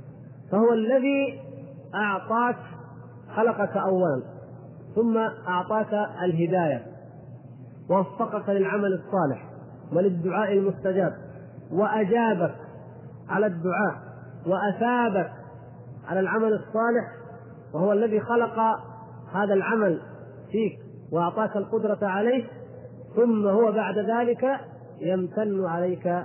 [0.52, 1.40] فهو الذي
[1.94, 2.56] أعطاك
[3.36, 4.22] خلقك اولا
[4.96, 5.16] ثم
[5.48, 6.82] أعطاك الهداية
[7.90, 9.50] ووفقك للعمل الصالح
[9.92, 11.12] وللدعاء المستجاب
[11.72, 12.54] وأجابك
[13.28, 13.94] على الدعاء
[14.46, 15.30] وأثابك
[16.08, 17.12] على العمل الصالح
[17.74, 18.58] وهو الذي خلق
[19.32, 20.00] هذا العمل
[20.52, 20.78] فيك
[21.12, 22.44] وأعطاك القدرة عليه
[23.16, 24.44] ثم هو بعد ذلك
[25.00, 26.24] يمتن عليك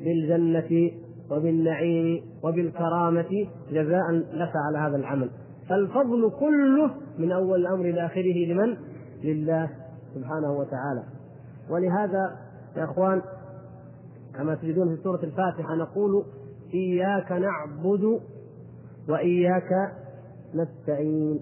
[0.00, 0.90] بالجنة
[1.30, 5.30] وبالنعيم وبالكرامة جزاء لك على هذا العمل.
[5.68, 8.76] فالفضل كله من أول الأمر إلى آخره لمن؟
[9.24, 9.70] لله
[10.14, 11.02] سبحانه وتعالى.
[11.70, 12.36] ولهذا
[12.76, 13.22] يا إخوان
[14.34, 16.24] كما تجدون في سورة الفاتحة نقول
[16.74, 18.20] إياك نعبد
[19.08, 19.92] وإياك
[20.54, 21.40] نستعين.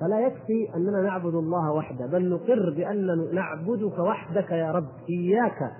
[0.00, 5.72] فلا يكفي أننا نعبد الله وحده بل نقر بان نعبدك وحدك يا رب إياك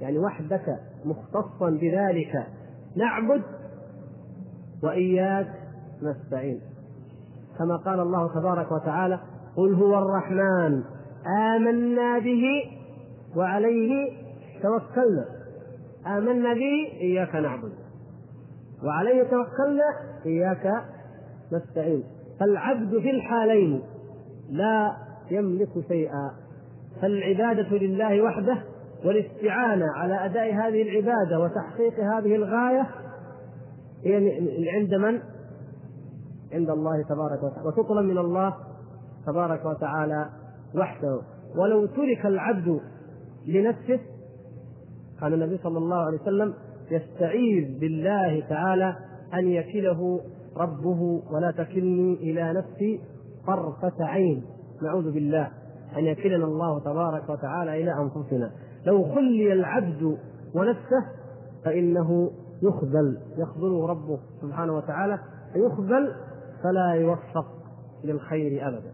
[0.00, 2.46] يعني وحدك مختصا بذلك.
[2.96, 3.42] نعبد
[4.82, 5.48] وإياك
[6.02, 6.60] نستعين.
[7.60, 9.20] كما قال الله تبارك وتعالى
[9.56, 10.82] قل هو الرحمن.
[11.56, 12.44] آمنا به
[13.36, 14.12] وعليه
[14.62, 15.24] توكلنا.
[16.06, 17.72] آمنا به إياك نعبد.
[18.84, 19.84] وعليه توكلنا
[20.26, 20.84] إياك
[21.52, 22.04] نستعين.
[22.40, 23.82] فالعبد في الحالين
[24.50, 24.96] لا
[25.30, 26.30] يملك شيئا.
[27.02, 28.58] فالعبادة لله وحده
[29.04, 32.86] والاستعانة على أداء هذه العبادة وتحقيق هذه الغاية
[34.04, 35.20] هي عند من؟
[36.52, 38.54] عند الله تبارك وتعالى وتطلب من الله
[39.26, 40.28] تبارك وتعالى
[40.74, 41.20] وحده.
[41.56, 42.80] ولو ترك العبد
[43.46, 44.00] لنفسه
[45.20, 46.54] كان النبي صلى الله عليه وسلم
[46.90, 48.96] يستعيذ بالله تعالى
[49.34, 50.20] أن يكله
[50.56, 53.00] ربه ولا تكلني إلى نفسي
[53.46, 54.44] طرفة عين.
[54.82, 55.50] نعوذ بالله
[55.96, 58.50] أن يكلنا الله تبارك وتعالى إلى أنفسنا.
[58.86, 60.18] لو خلي العبد
[60.54, 61.06] ونفسه
[61.64, 62.30] فإنه
[62.62, 65.18] يخذل يخذله ربه سبحانه وتعالى
[65.52, 66.12] فيخذل
[66.62, 67.46] فلا يوفق
[68.04, 68.92] للخير أبدا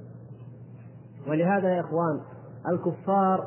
[1.28, 2.20] ولهذا يا إخوان
[2.68, 3.46] الكفار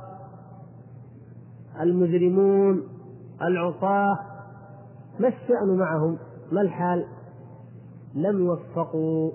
[1.82, 2.84] المجرمون
[3.42, 4.20] العصاة
[5.20, 6.18] ما الشأن معهم؟
[6.52, 7.06] ما الحال؟
[8.16, 9.32] لم يوفقوا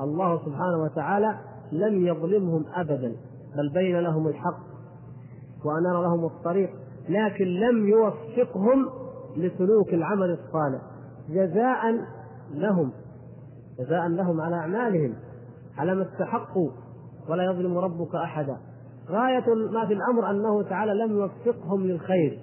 [0.00, 1.38] الله سبحانه وتعالى
[1.72, 3.16] لم يظلمهم أبدا
[3.56, 4.60] بل بين لهم الحق
[5.64, 6.70] وانار لهم الطريق
[7.08, 8.88] لكن لم يوفقهم
[9.36, 10.80] لسلوك العمل الصالح
[11.28, 12.04] جزاء
[12.54, 12.92] لهم
[13.78, 15.14] جزاء لهم على أعمالهم
[15.76, 16.70] على ما استحقوا
[17.28, 18.56] ولا يظلم ربك أحدا.
[19.10, 22.38] غاية ما في الأمر أنه تعالى لم يوفقهم للخير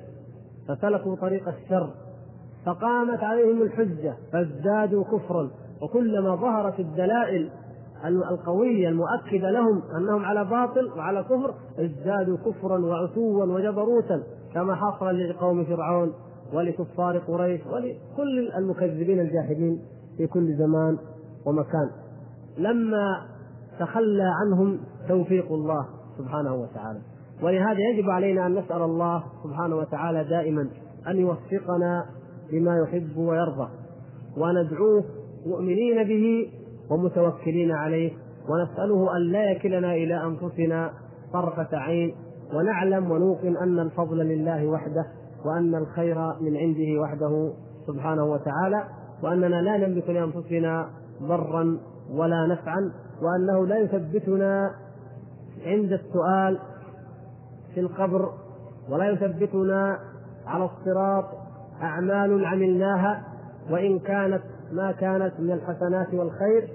[0.68, 1.90] فسلكوا طريق الشر
[2.66, 5.50] فقامت عليهم الحجة فازدادوا كفرا.
[5.82, 7.50] وكلما ظهرت الدلائل
[8.06, 15.66] القوية المؤكدة لهم أنهم على باطل وعلى كفر ازدادوا كفرا وعتوا وجبروتا كما حصل لقوم
[15.66, 16.14] فرعون
[16.54, 19.82] ولكفار قريش ولكل المكذبين الجاحدين
[20.18, 20.98] في كل زمان.
[21.46, 21.90] ومكان.
[22.58, 23.26] لما
[23.80, 25.86] تخلى عنهم توفيق الله
[26.18, 27.00] سبحانه وتعالى.
[27.44, 30.70] ولهذا يجب علينا أن نسأل الله سبحانه وتعالى دائما
[31.08, 32.06] أن يوفقنا
[32.54, 33.70] لما يحب ويرضى.
[34.38, 35.04] وندعوه
[35.46, 36.52] مؤمنين به
[36.92, 38.12] ومتوكلين عليه.
[38.50, 40.92] ونسأله أن لا يكلنا إلى أنفسنا
[41.34, 42.16] طرفة عين.
[42.54, 45.06] ونعلم ونوقن أن الفضل لله وحده
[45.46, 47.54] وأن الخير من عنده وحده
[47.88, 48.84] سبحانه وتعالى.
[49.24, 50.90] وأننا لا نملك لأنفسنا
[51.24, 51.78] ضرا
[52.12, 54.72] ولا نفعا وأنه لا يثبتنا
[55.66, 56.60] عند السؤال
[57.74, 58.30] في القبر
[58.90, 60.00] ولا يثبتنا
[60.48, 61.26] على الصراط
[61.82, 63.24] أعمال عملناها
[63.72, 66.70] وإن كانت ما كانت من الحسنات والخير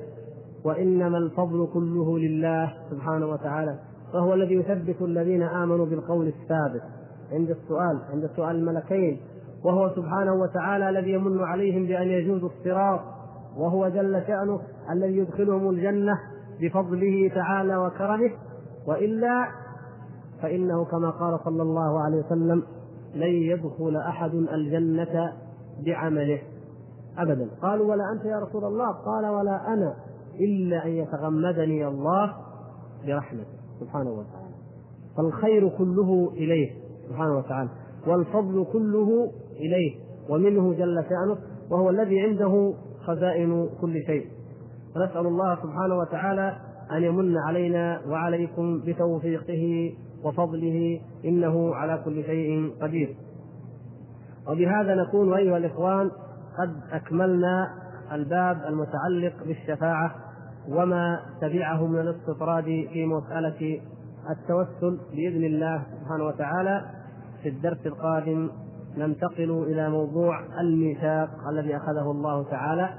[0.64, 3.78] وإنما الفضل كله لله سبحانه وتعالى.
[4.12, 6.82] فهو الذي يثبت الذين آمنوا بالقول الثابت
[7.32, 9.20] عند السؤال عند سؤال الملكين
[9.64, 13.00] وهو سبحانه وتعالى الذي يمن عليهم بأن يجوزوا الصراط.
[13.60, 16.18] وهو جل شأنه الذي يدخلهم الجنة
[16.60, 18.30] بفضله تعالى وكرمه
[18.86, 19.48] وإلا
[20.42, 22.62] فإنه كما قال صلى الله عليه وسلم
[23.14, 25.32] لن يدخل أحد الجنة
[25.86, 26.38] بعمله.
[27.18, 27.48] أبدا.
[27.62, 29.94] قالوا ولا أنت يا رسول الله؟ قال ولا أنا
[30.40, 32.34] إلا أن يتغمدني الله
[33.06, 33.44] برحمته.
[33.80, 34.54] سبحانه وتعالى.
[35.16, 36.70] فالخير كله إليه.
[37.08, 37.70] سبحانه وتعالى.
[38.06, 40.00] والفضل كله إليه.
[40.30, 41.36] ومنه جل شأنه
[41.70, 42.74] وهو الذي عنده
[43.10, 44.26] خزائن كل شيء.
[44.94, 46.56] فنسأل الله سبحانه وتعالى
[46.92, 49.92] أن يمن علينا وعليكم بتوفيقه
[50.24, 53.16] وفضله إنه على كل شيء قدير.
[54.48, 56.10] وبهذا نكون أيها الإخوان
[56.58, 57.68] قد أكملنا
[58.12, 60.14] الباب المتعلق بالشفاعة
[60.68, 63.80] وما تبعه من الاستطراد في مسألة
[64.30, 66.84] التوسل بإذن الله سبحانه وتعالى
[67.42, 68.50] في الدرس القادم
[68.96, 72.98] ننتقل إلى موضوع الميثاق الذي أخذه الله تعالى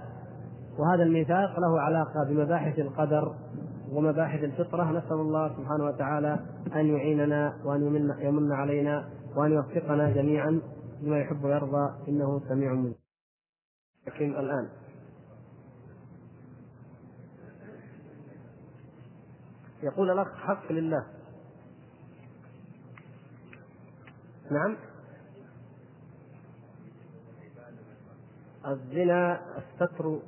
[0.78, 3.36] وهذا الميثاق له علاقة بمباحث القدر
[3.92, 4.92] ومباحث الفطرة.
[4.92, 6.40] نسأل الله سبحانه وتعالى
[6.76, 10.62] أن يعيننا وأن يمن, يمن علينا وأن يوفقنا جميعا
[11.02, 11.90] لما يحب ويرضى.
[12.08, 12.96] إنه سميع مجيب
[14.08, 14.70] لكن الآن.
[19.84, 21.06] يقول الأخ حق لله.
[24.52, 24.91] نعم.
[28.68, 30.20] الزنا الستر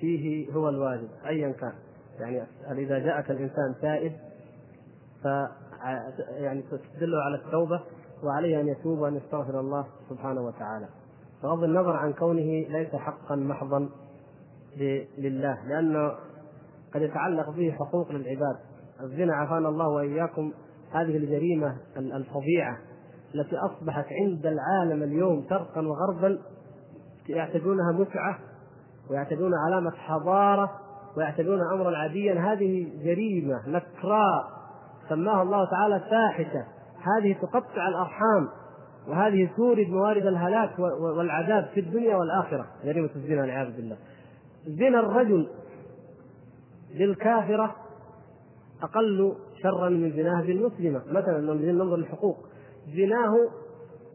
[0.00, 1.72] فيه هو الواجب ايا كان.
[2.20, 4.12] يعني إذا جاءك الإنسان تائب
[5.22, 5.26] ف
[6.30, 6.62] يعني
[6.94, 7.80] تدله على التوبة
[8.24, 10.88] وعليه أن يتوب وأن يستغفر الله سبحانه وتعالى.
[11.42, 13.88] بغض النظر عن كونه ليس حقا محضا
[15.18, 16.12] لله لأنه
[16.94, 18.56] قد يتعلق به حقوق للعباد.
[19.00, 20.52] الزنا عافانا الله وإياكم
[20.92, 22.78] هذه الجريمة الفظيعة
[23.34, 26.38] التي أصبحت عند العالم اليوم شرقا وغربا
[27.28, 28.38] يعتبرونها متعه
[29.10, 30.70] ويعتبرون علامة حضارة
[31.16, 32.52] ويعتبرون أمرا عاديا.
[32.52, 34.44] هذه جريمة نكراء
[35.08, 36.64] سماها الله تعالى فاحشة.
[37.02, 38.48] هذه تقطع الأرحام
[39.08, 40.78] وهذه تورد موارد الهلاك
[41.18, 42.66] والعذاب في الدنيا والآخرة.
[42.84, 43.96] جريمة الزنا والعياذ بالله.
[44.66, 45.48] زنا الرجل
[46.94, 47.76] للكافرة
[48.82, 51.02] أقل شرا من زناه بالمسلمة.
[51.06, 51.40] مثلا
[51.72, 52.36] ننظر للحقوق.
[52.96, 53.34] زناه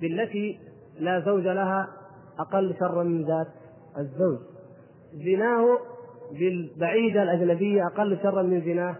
[0.01, 0.59] بالتي
[0.99, 1.87] لا زوج لها
[2.39, 3.47] أقل شرا من ذات
[3.97, 4.39] الزوج.
[5.13, 5.77] زناه
[6.31, 8.95] بالبعيدة الأجنبية أقل شرا من زناه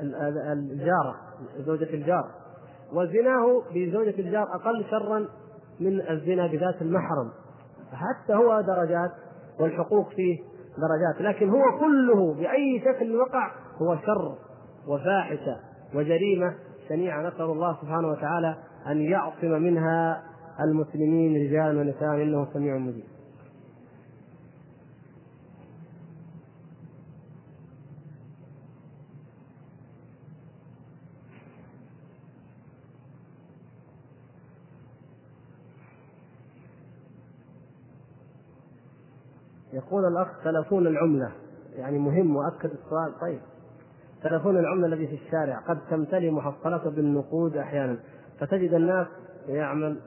[0.00, 1.14] بالجارة
[1.66, 2.24] زوجة الجار.
[2.92, 5.28] وزناه بزوجة الجار أقل شرا
[5.80, 7.30] من الزنا بذات المحرم.
[7.92, 9.10] حتى هو درجات
[9.60, 10.38] والحقوق فيه
[10.78, 13.50] درجات لكن هو كله بأي شكل وقع
[13.82, 14.34] هو شر
[14.88, 15.56] وفاحشة
[15.94, 16.54] وجريمة
[16.88, 20.22] شنيعة نسأل الله سبحانه وتعالى أن يعصم منها
[20.60, 23.04] المسلمين رجال ونساء إنه سميع مجيب.
[39.72, 41.32] يقول الأخ تلفون العملة
[41.76, 43.40] يعني مهم وأكد السؤال طيب.
[44.22, 47.98] تلفون العملة الذي في الشارع قد تمتلي محصلته بالنقود أحيانا
[48.38, 49.06] فتجد الناس
[49.48, 50.00] يعمل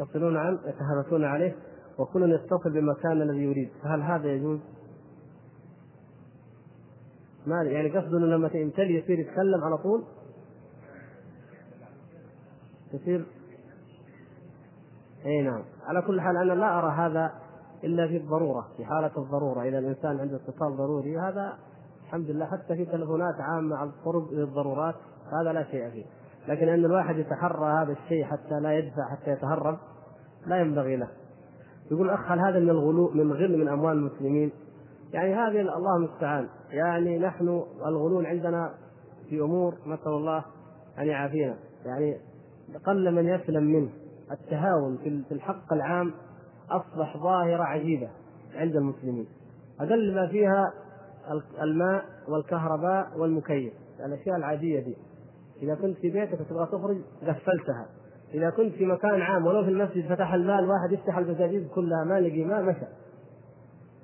[0.00, 1.56] يصلون عنه يتهافتون عليه
[1.98, 3.70] وكل يتصل بالمكان الذي يريد.
[3.82, 4.58] فهل هذا يجوز؟
[7.46, 10.04] ما يعني قصده إنه لما يمتلي يصير يتكلم على طول؟
[12.92, 13.26] يصير
[15.26, 15.62] اي نعم.
[15.84, 17.32] على كل حال أنا لا أرى هذا
[17.84, 19.62] إلا في الضرورة في حالة الضرورة.
[19.62, 21.58] إذا الإنسان عنده اتصال ضروري هذا
[22.04, 24.94] الحمد لله حتى في تلفونات عامة على الطرق للضرورات
[25.40, 26.04] هذا لا شيء فيه.
[26.48, 29.78] لكن أن الواحد يتحرى هذا الشيء حتى لا يدفع حتى يتهرب
[30.46, 31.08] لا ينبغي له.
[31.90, 34.52] يقول أخ هل هذا من الغلو من غل من أموال المسلمين؟
[35.12, 36.48] يعني هذه الله المستعان.
[36.70, 38.74] يعني نحن الغلول عندنا
[39.28, 40.44] في أمور نسأل الله
[40.98, 41.56] أن يعافينا.
[41.84, 42.16] يعني
[42.86, 43.90] قل من يسلم منه.
[44.30, 44.96] التهاون
[45.28, 46.12] في الحق العام
[46.70, 48.08] أصبح ظاهرة عجيبة
[48.54, 49.26] عند المسلمين.
[49.80, 50.72] أقل ما فيها
[51.62, 53.72] الماء والكهرباء والمكيف.
[54.06, 54.96] الأشياء العادية دي.
[55.62, 57.86] إذا كنت في بيتك تبغى تخرج قفلتها
[58.34, 62.20] إذا كنت في مكان عام ولو في المسجد فتح الماء الواحد يفتح البزاجيز كلها ما
[62.20, 62.86] لقي ماء مشى.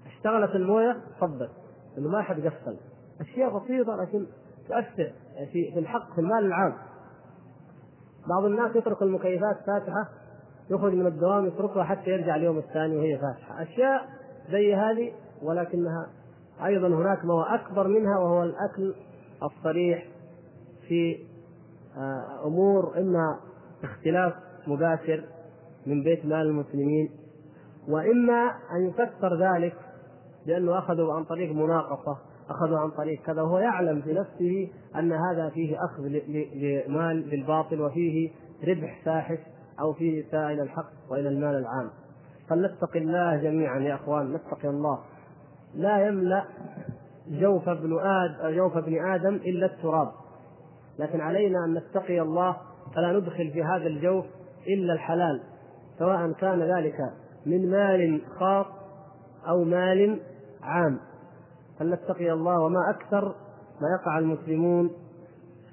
[0.07, 1.51] اشتغلت الموية صبت
[1.99, 2.77] إنه ما حد قفل
[3.21, 4.27] أشياء بسيطة لكن
[4.69, 5.13] تؤثر
[5.53, 6.75] في في الحق في المال العام.
[8.29, 10.09] بعض الناس يترك المكيفات فاتحة
[10.71, 13.63] يخرج من الدوام يتركها حتى يرجع اليوم الثاني وهي فاتحة.
[13.63, 14.09] أشياء
[14.51, 15.13] زي هذه
[15.43, 16.07] ولكنها
[16.65, 18.95] أيضا هناك ما هو أكبر منها وهو الأكل
[19.43, 20.07] الصريح
[20.89, 21.19] في
[22.45, 23.39] أمور إما
[23.85, 24.35] اختلاف
[24.67, 25.25] مباشر
[25.87, 27.11] من بيت مال المسلمين
[27.89, 29.75] وإما أن يفسر ذلك
[30.47, 32.19] لأنه اخذوا عن طريق مناقصة
[32.51, 38.31] اخذوا عن طريق كذا وهو يعلم في نفسه أن هذا فيه أخذ لمال بالباطل وفيه
[38.69, 39.39] ربح فاحش
[39.81, 41.91] أو فيه إساءة إلى الحق وإلى المال العام.
[42.49, 44.99] فلنتقي الله جميعا يا إخوان نتقي الله.
[45.75, 46.45] لا يملأ
[47.29, 50.13] جوف ابن آد جوف ابن آدم إلا التراب.
[50.99, 52.57] لكن علينا أن نتقي الله
[52.95, 54.25] فلا ندخل في هذا الجوف
[54.67, 55.41] إلا الحلال
[55.99, 56.97] سواء كان ذلك
[57.47, 58.67] من مال خاص
[59.49, 60.21] أو مال
[60.63, 61.01] عام.
[61.79, 63.25] فلنتقي الله وما أكثر
[63.81, 64.91] ما يقع المسلمون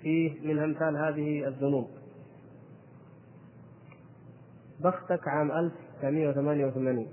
[0.01, 1.87] فيه من أمثال هذه الذنوب.
[4.83, 7.07] بختك عام 1988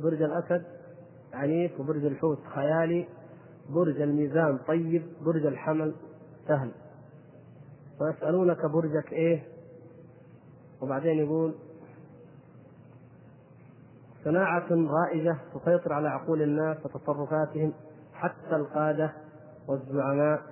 [0.00, 0.64] برج الأسد
[1.32, 3.08] عنيف وبرج الحوت خيالي
[3.70, 5.94] برج الميزان طيب برج الحمل
[6.48, 6.70] سهل.
[8.00, 9.42] ويسألونك برجك إيه؟
[10.82, 11.54] وبعدين يقول
[14.24, 17.72] صناعة رائجة تسيطر على عقول الناس وتصرفاتهم
[18.12, 19.12] حتى القادة
[19.68, 20.42] والزعماء.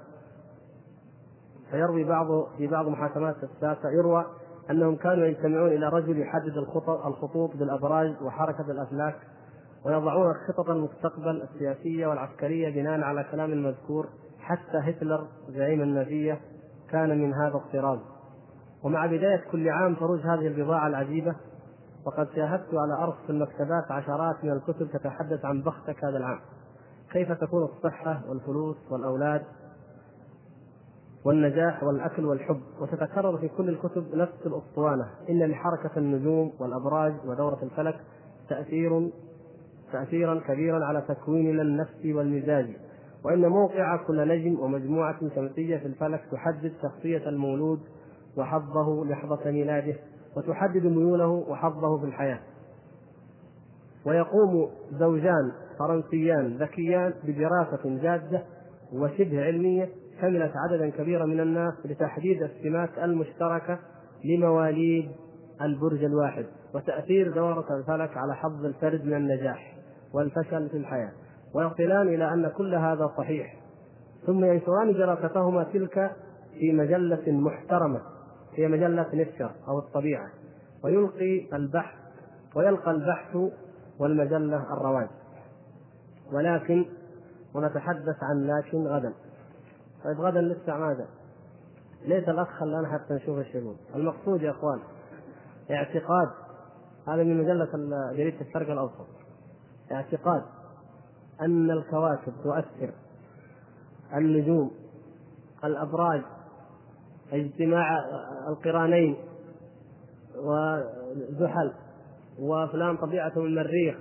[1.71, 2.27] فيروي بعض
[2.57, 4.25] في بعض محاكمات الساسة يروى
[4.71, 6.57] أنهم كانوا يجتمعون إلى رجل يحدد
[7.07, 9.17] الخطوط بالأبراج وحركة الأفلاك
[9.85, 14.09] ويضعون خطط المستقبل السياسية والعسكرية بناء على كلام المذكور
[14.45, 16.41] حتى هتلر زعيم النازية
[16.91, 17.99] كان من هذا الطراز
[18.83, 21.35] ومع بداية كل عام خروج هذه البضاعة العجيبة
[22.07, 26.41] وقد شاهدت على أرصف المكتبات عشرات من الكتب تتحدث عن بختك هذا العام.
[27.13, 29.43] كيف تكون الصحة والفلوس والأولاد
[31.25, 35.07] والنجاح والأكل والحب؟ وتتكرر في كل الكتب نفس الأسطوانة.
[35.31, 38.01] إن لحركة النجوم والأبراج ودورة الفلك
[38.49, 39.11] تأثير
[39.93, 42.77] تأثيرا كبيرا على تكويننا النفسي والمزاجي
[43.25, 47.81] وإن موقع كل نجم ومجموعة شمسية في الفلك تحدد شخصية المولود
[48.37, 49.95] وحظه لحظة ميلاده
[50.37, 52.41] وتحدد ميوله وحظه في الحياة.
[54.07, 58.43] ويقوم زوجان فرنسيان ذكيان بدراسة جادة
[58.93, 59.89] وشبه علمية
[60.21, 63.79] شملت عددا كبيرا من الناس لتحديد السمات المشتركة
[64.25, 65.11] لمواليد
[65.63, 69.77] البرج الواحد وتأثير دورة الفلك على حظ الفرد من النجاح
[70.15, 71.13] والفشل في الحياة.
[71.55, 73.57] ويصلان إلى أن كل هذا صحيح.
[74.27, 76.17] ثم ينشران دراستهما تلك
[76.59, 78.01] في مجلة محترمة
[78.55, 80.29] هي مجلة نشر أو الطبيعة.
[80.85, 81.99] ويلقي البحث
[82.57, 83.37] ويلقى البحث
[83.99, 85.09] والمجلة الرواج.
[86.33, 86.87] ولكن
[87.55, 89.13] ونتحدث عن لكن غدا.
[90.05, 91.07] طيب غدا لسه ماذا؟
[92.05, 94.79] ليس الأخ خلانا حتى نشوف الشغل المقصود يا إخوان
[95.71, 96.29] اعتقاد.
[97.09, 97.69] هذا من مجلة
[98.13, 99.07] جريدة الشرق الأوسط.
[99.93, 100.43] اعتقاد.
[101.41, 102.93] أن الكواكب تؤثر
[104.17, 104.71] النجوم
[105.65, 106.23] الأبراج
[107.33, 107.99] اجتماع
[108.49, 109.17] القرانين
[110.37, 111.73] وزحل
[112.39, 113.99] وفلان طبيعته من المريخ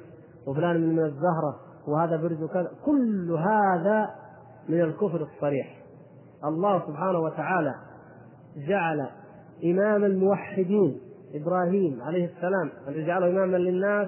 [0.47, 4.09] وفلان من الزهرة وهذا برج كذا كل هذا
[4.69, 5.77] من الكفر الصريح.
[6.45, 7.75] الله سبحانه وتعالى
[8.67, 9.09] جعل
[9.63, 10.99] إمام الموحدين
[11.33, 14.07] إبراهيم عليه السلام الذي جعله إماما للناس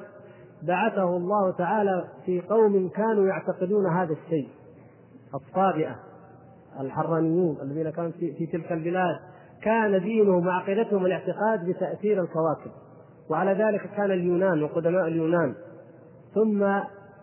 [0.67, 4.49] بعثه الله تعالى في قوم كانوا يعتقدون هذا الشيء.
[5.33, 5.95] الطابئة
[6.79, 9.15] الحرانيين الذين كانوا في, في تلك البلاد.
[9.61, 12.71] كان دينهم وعقيدتهم الاعتقاد بتأثير الكواكب.
[13.29, 15.55] وعلى ذلك كان اليونان وقدماء اليونان.
[16.33, 16.59] ثم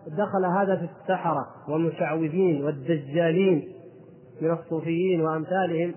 [0.06, 3.72] دخل هذا في السحرة والمشعوذين والدجالين
[4.42, 5.94] من الصوفيين وأمثالهم.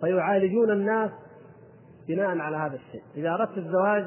[0.00, 1.10] فيعالجون الناس
[2.08, 3.02] بناء على هذا الشيء.
[3.16, 4.04] إذا أردت الزواج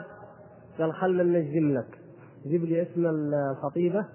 [0.79, 2.04] قال خلنا ننجم لك.
[2.45, 4.05] جيب لي اسم الخطيبة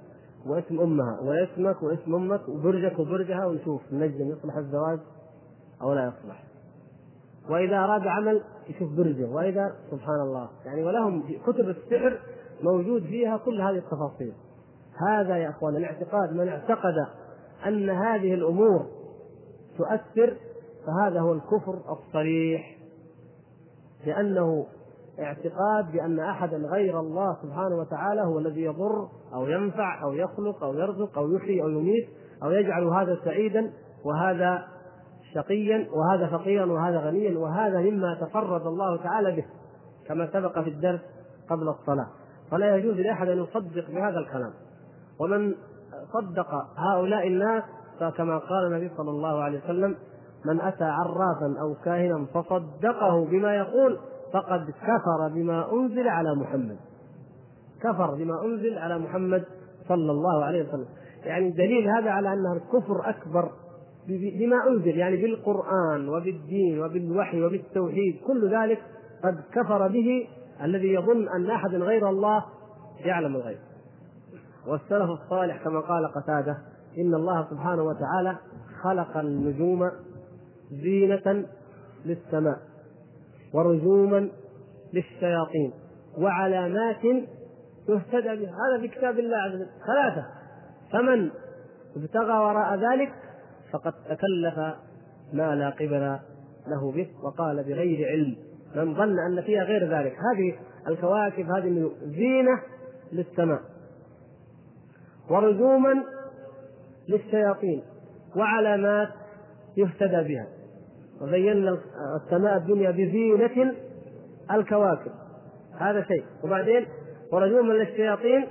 [0.46, 4.98] واسم أمها واسمك واسم أمك وبرجك وبرجها ونشوف ننجم يصلح الزواج
[5.82, 6.44] أو لا يصلح.
[7.50, 12.18] وإذا أراد عمل يشوف برجه وإذا سبحان الله يعني ولهم كتب السحر
[12.62, 14.32] موجود فيها كل هذه التفاصيل.
[15.08, 17.06] هذا يا إخوان الاعتقاد من اعتقد
[17.66, 18.86] أن هذه الأمور
[19.78, 20.36] تؤثر
[20.86, 22.78] فهذا هو الكفر الصريح.
[24.06, 24.66] لأنه
[25.20, 30.74] اعتقاد بأن أحدا غير الله سبحانه وتعالى هو الذي يضر أو ينفع أو يخلق أو
[30.74, 32.08] يرزق أو يحيي أو يميت
[32.42, 33.70] أو يجعل هذا سعيدا
[34.04, 34.62] وهذا
[35.34, 39.44] شقيا وهذا فقيرا وهذا غنيا وهذا مما تفرد الله تعالى به
[40.08, 41.00] كما سبق في الدرس
[41.50, 42.06] قبل الصلاة.
[42.50, 44.52] فلا يجوز لأحد أن يصدق بهذا الكلام.
[45.20, 45.54] ومن
[46.12, 47.62] صدق هؤلاء الناس
[48.00, 49.96] فكما قال النبي صلى الله عليه وسلم
[50.44, 53.98] من أتى عرافا أو كاهنا فصدقه بما يقول
[54.32, 56.76] فقد كفر بما أنزل على محمد.
[57.82, 59.44] كفر بما أنزل على محمد
[59.88, 60.86] صلى الله عليه وسلم.
[61.24, 63.50] يعني دليل هذا على أنه الكفر أكبر
[64.08, 68.20] بما أنزل يعني بالقرآن وبالدين وبالوحي وبالتوحيد.
[68.26, 68.82] كل ذلك
[69.24, 70.28] قد كفر به
[70.62, 72.44] الذي يظن أن احدا غير الله
[73.04, 73.58] يعلم الغيب.
[74.66, 76.58] والسلف الصالح كما قال قتادة
[76.98, 78.36] إن الله سبحانه وتعالى
[78.82, 79.90] خلق النجوم
[80.70, 81.44] زينة
[82.04, 82.69] للسماء.
[83.54, 84.30] ورجوما
[84.92, 85.72] للشياطين
[86.18, 87.04] وعلامات
[87.88, 88.50] يهتدى بها.
[88.50, 89.66] هذا في كتاب الله عز وجل.
[89.86, 90.26] ثلاثة.
[90.92, 91.30] فمن
[91.96, 93.12] ابتغى وراء ذلك
[93.72, 94.58] فقد تكلف
[95.32, 96.18] ما لا قبل
[96.66, 98.36] له به وقال بغير علم.
[98.76, 100.12] من ظن أن فيها غير ذلك.
[100.12, 102.62] هذه الكواكب هذه زينه
[103.12, 103.60] للسماء.
[105.30, 106.04] ورجوما
[107.08, 107.82] للشياطين
[108.36, 109.08] وعلامات
[109.76, 110.46] يهتدى بها.
[111.20, 111.78] وزينا
[112.16, 113.74] السماء الدنيا بزينة
[114.50, 115.10] الكواكب.
[115.78, 116.24] هذا شيء.
[116.44, 116.86] وبعدين
[117.32, 118.46] ورجوما للشياطين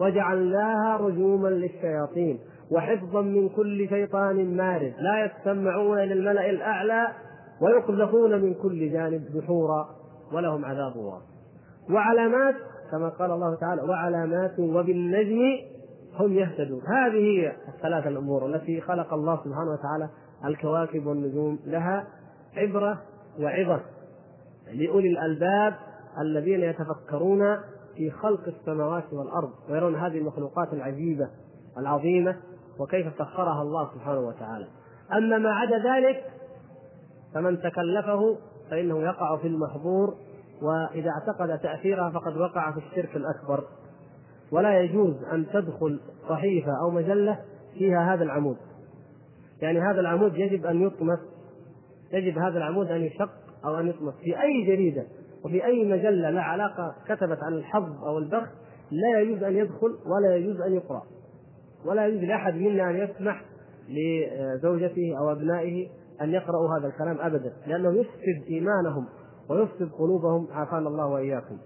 [0.00, 2.38] وجعلناها رجوما للشياطين
[2.70, 4.92] وحفظا من كل شيطان مارد.
[4.98, 7.08] لا يستمعون إلى الملأ الأعلى
[7.62, 9.88] ويقذفون من كل جانب دحورا
[10.32, 11.32] ولهم عذاب واصب.
[11.90, 12.54] وعلامات
[12.90, 15.40] كما قال الله تعالى وعلامات وبالنجم
[16.18, 16.82] هم يهتدون.
[16.86, 20.08] هذه هي الثلاث الأمور التي خلق الله سبحانه وتعالى
[20.44, 22.06] الكواكب والنجوم لها
[22.56, 23.02] عبرة
[23.40, 23.80] وعظة.
[24.72, 25.74] لأولي الألباب
[26.20, 27.56] الذين يتفكرون
[27.96, 31.28] في خلق السماوات والأرض ويرون هذه المخلوقات العجيبة
[31.78, 32.36] العظيمة
[32.78, 34.66] وكيف سخرها الله سبحانه وتعالى.
[35.12, 36.24] أما ما عدا ذلك
[37.34, 38.36] فمن تكلفه
[38.70, 40.14] فإنه يقع في المحظور
[40.62, 43.64] وإذا اعتقد تأثيرها فقد وقع في الشرك الأكبر.
[44.52, 47.38] ولا يجوز أن تدخل صحيفة أو مجلة
[47.74, 48.56] فيها هذا العمود.
[49.62, 51.18] يعني هذا العمود يجب أن يطمس
[52.12, 53.30] يجب هذا العمود أن يشق
[53.64, 54.14] أو أن يطمس.
[54.14, 55.04] في أي جريدة
[55.44, 58.50] وفي أي مجلة لا علاقة كتبت عن الحظ أو البخت
[58.90, 61.02] لا يجوز أن يدخل ولا يجوز أن يقرأ.
[61.86, 63.44] ولا يجوز لأحد منا أن يسمح
[63.88, 65.88] لزوجته أو أبنائه
[66.22, 69.06] أن يقرأوا هذا الكلام ابدا لأنه يفسد إيمانهم
[69.50, 70.46] ويفسد قلوبهم.
[70.52, 71.58] عافانا الله وإياكم.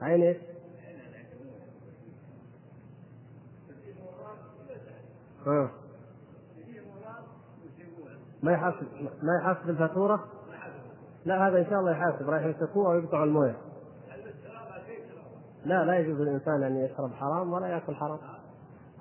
[0.00, 0.36] عين إيش؟
[5.46, 5.70] ها
[8.42, 8.86] ما يحاسب
[9.22, 10.24] ما يحاسب الفاتورة؟
[11.24, 13.56] لا هذا إن شاء الله يحاسب رايح يمسكوه أو يقطعوا الموية.
[15.64, 18.18] لا لا يجوز للإنسان أن يشرب حرام ولا يأكل حرام.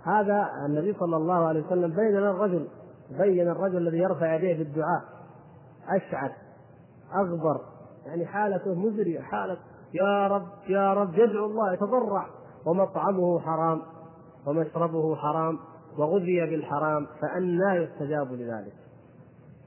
[0.03, 2.67] هذا النبي صلى الله عليه وسلم بين الرجل
[3.09, 5.03] بين الرجل الذي يرفع يديه بالدعاء
[5.87, 6.31] أشعث
[7.15, 7.61] أغبر
[8.05, 9.57] يعني حالته مزرية حالة
[9.93, 12.25] يا رب يا رب يدعو الله يتضرع.
[12.65, 13.81] ومطعمه حرام
[14.47, 15.59] ومشربه حرام
[15.97, 18.73] وغذي بالحرام فأنى يستجاب لذلك.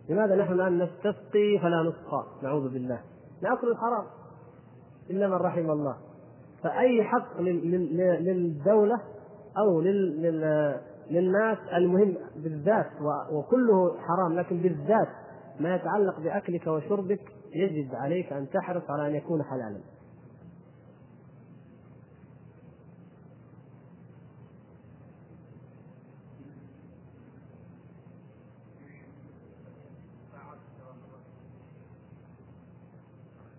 [0.09, 3.01] لماذا نحن الآن نستسقي فلا نسقى؟ نعوذ بالله.
[3.43, 4.07] نأكل الحرام.
[5.11, 5.97] إلا من رحم الله.
[6.63, 9.01] فأي حق للدولة
[9.59, 9.81] أو
[11.11, 12.91] للناس المهم بالذات
[13.33, 15.09] وكله حرام لكن بالذات
[15.61, 17.21] ما يتعلق بأكلك وشربك
[17.55, 19.81] يجب عليك أن تحرص على أن يكون حلالا.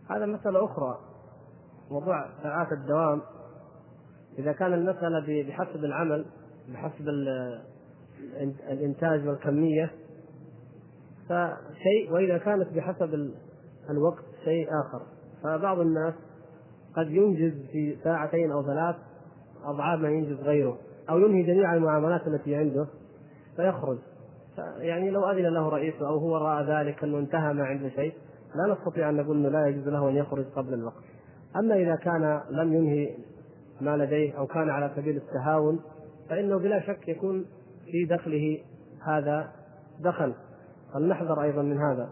[0.09, 0.99] هذا مسألة أخرى
[1.91, 3.21] موضوع ساعات الدوام.
[4.39, 6.25] إذا كان المسألة بحسب العمل
[6.73, 7.07] بحسب
[8.71, 9.91] الإنتاج والكمية
[11.29, 13.33] فشيء وإذا كانت بحسب
[13.89, 15.01] الوقت شيء آخر.
[15.43, 16.13] فبعض الناس
[16.95, 18.95] قد ينجز في ساعتين أو ثلاث
[19.63, 20.77] أضعاف ما ينجز غيره
[21.09, 22.87] أو ينهي جميع المعاملات التي عنده
[23.55, 23.97] فيخرج.
[24.77, 28.13] يعني لو أذن له رئيسه أو هو رأى ذلك أنه انتهى ما عنده شيء
[28.55, 31.03] لا نستطيع أن نقول أنه لا يجوز له أن يخرج قبل الوقت.
[31.55, 33.17] أما إذا كان لم ينهي
[33.81, 35.79] ما لديه أو كان على سبيل التهاون
[36.29, 37.45] فإنه بلا شك يكون
[37.85, 38.59] في دخله
[39.07, 39.51] هذا
[39.99, 40.33] دخل.
[40.93, 42.09] فلنحذر أيضا من هذا.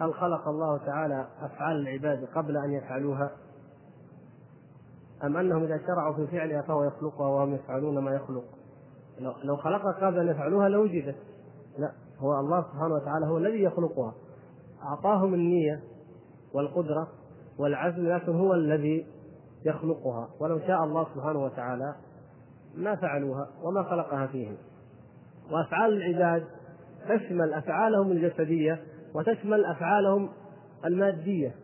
[0.00, 3.30] هل خلق الله تعالى أفعال العباد قبل أن يفعلوها؟
[5.24, 8.44] أم أنهم إذا شرعوا في فعلها فهو يخلقها وهم يفعلون ما يخلق؟
[9.44, 11.16] لو خلقها قبل أن يفعلوها لوجدت
[11.78, 14.14] لا هو الله سبحانه وتعالى هو الذي يخلقها
[14.82, 15.80] أعطاهم النية
[16.54, 17.08] والقدرة
[17.58, 19.06] والعزم لكن هو الذي
[19.64, 21.94] يخلقها ولو شاء الله سبحانه وتعالى
[22.74, 24.56] ما فعلوها وما خلقها فيهم
[25.50, 26.46] وأفعال العباد
[27.08, 28.80] تشمل أفعالهم الجسدية
[29.14, 30.28] وتشمل أفعالهم
[30.84, 31.54] المادية.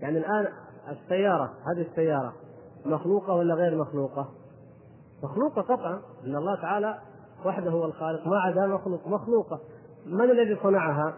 [0.00, 0.48] يعني الآن
[0.88, 2.32] السيارة هذه السيارة
[2.86, 4.28] مخلوقة ولا غير مخلوقة؟
[5.22, 6.98] مخلوقة قطعا ان الله تعالى
[7.44, 9.08] وحده هو الخالق ما عدا مخلوق.
[9.08, 9.60] مخلوقة.
[10.06, 11.14] من الذي صنعها؟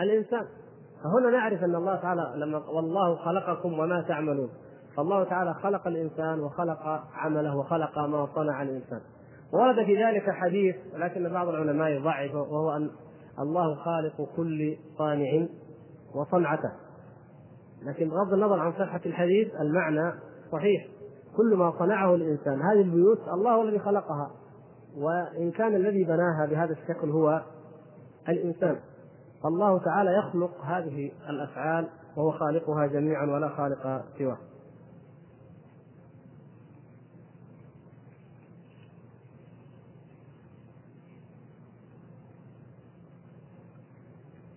[0.00, 0.46] الإنسان.
[1.04, 4.50] فهنا نعرف أن الله تعالى لما والله خلقكم وما تعملون.
[4.96, 9.00] فالله تعالى خلق الإنسان وخلق عمله وخلق ما صنع الإنسان.
[9.52, 12.90] ورد في ذلك حديث ولكن بعض العلماء يضعفه وهو أن
[13.38, 15.46] الله خالق كل صانع
[16.14, 16.72] وصنعته.
[17.82, 20.12] لكن بغض النظر عن صحة الحديث المعنى
[20.52, 20.86] صحيح.
[21.36, 24.30] كل ما صنعه الإنسان هذه البيوت الله الذي خلقها.
[24.96, 27.42] وإن كان الذي بناها بهذا الشكل هو
[28.28, 28.76] الإنسان.
[29.44, 34.38] الله تعالى يخلق هذه الأفعال وهو خالقها جميعا ولا خالق سواه.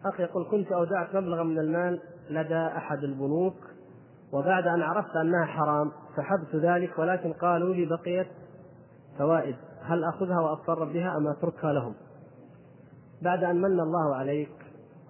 [0.05, 3.55] أخ يقول كنت أودعت مبلغا من المال لدى أحد البنوك
[4.33, 8.27] وبعد أن عرفت أنها حرام سحبت ذلك ولكن قالوا لي بقيت
[9.17, 11.93] فوائد هل أخذها وأتصرف بها أم أتركها لهم؟
[13.21, 14.51] بعد أن من الله عليك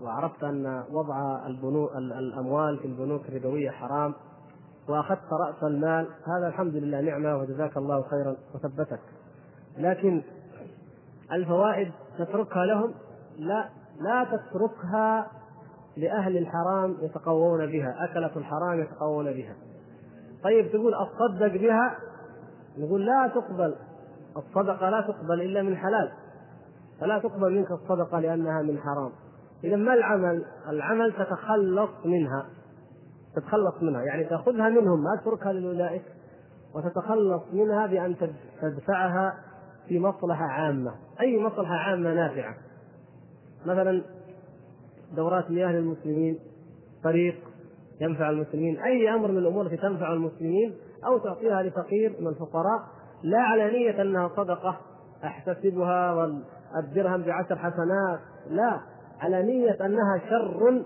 [0.01, 4.13] وعرفت أن وضع البنوك الأموال في البنوك الربوية حرام
[4.89, 8.99] وأخذت رأس المال هذا الحمد لله نعمة وجزاك الله خيرا وثبتك.
[9.77, 10.21] لكن
[11.31, 12.93] الفوائد تتركها لهم؟
[13.37, 13.69] لا.
[13.99, 15.27] لا تتركها
[15.97, 19.55] لأهل الحرام يتقوون بها أكلة الحرام يتقوون بها.
[20.43, 21.97] طيب تقول أصدق بها؟
[22.77, 23.75] نقول لا تقبل.
[24.37, 26.11] الصدقة لا تقبل إلا من حلال.
[27.01, 29.11] فلا تقبل منك الصدقة لأنها من حرام.
[29.63, 32.45] إذا ما العمل؟ العمل تتخلص منها.
[33.35, 34.01] تتخلص منها.
[34.01, 36.03] يعني تأخذها منهم ما تتركها لأولئك
[36.75, 38.15] وتتخلص منها بأن
[38.61, 39.33] تدفعها
[39.87, 40.91] في مصلحة عامة.
[41.19, 42.55] أي مصلحة عامة نافعة.
[43.67, 44.03] مثلا
[45.15, 46.39] دورات مياه للمسلمين
[47.03, 47.35] طريق
[48.01, 50.73] ينفع المسلمين أي أمر من الأمور التي تنفع المسلمين
[51.05, 52.79] أو تعطيها لفقير من الفقراء
[53.23, 54.77] لا على نية أنها صدقة
[55.23, 58.79] أحتسبها والدرهم بعشر حسنات لا
[59.19, 60.83] على نية أنها شر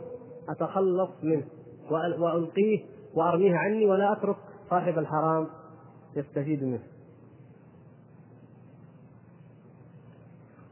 [0.49, 1.43] أتخلص منه
[1.91, 4.35] وألقيه وأرميه عني ولا أترك
[4.69, 5.47] صاحب الحرام
[6.15, 6.83] يستفيد منه.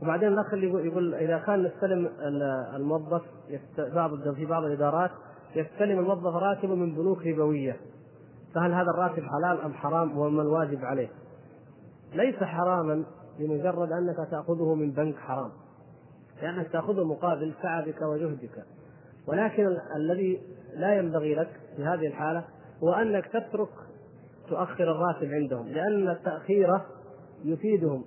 [0.01, 2.09] وبعدين الأخ اللي يقول إذا كان نستلم
[2.75, 3.21] الموظف
[3.77, 5.11] بعض في بعض الإدارات
[5.55, 7.77] يستلم الموظف راتبه من بنوك ربوية.
[8.55, 11.09] فهل هذا الراتب حلال أم حرام؟ وما الواجب عليه؟
[12.13, 13.03] ليس حراما
[13.39, 15.51] بمجرد أنك تأخذه من بنك حرام.
[16.41, 18.65] لأنك تأخذه مقابل تعبك وجهدك.
[19.27, 20.41] ولكن الذي
[20.73, 22.43] لا ينبغي لك في هذه الحالة
[22.83, 23.69] هو أنك تترك
[24.49, 26.79] تؤخر الراتب عندهم لأن التاخير
[27.45, 28.03] يفيدهم.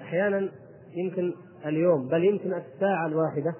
[0.00, 0.48] أحيانا
[0.96, 1.34] يمكن
[1.66, 3.54] اليوم بل يمكن الساعة الواحدة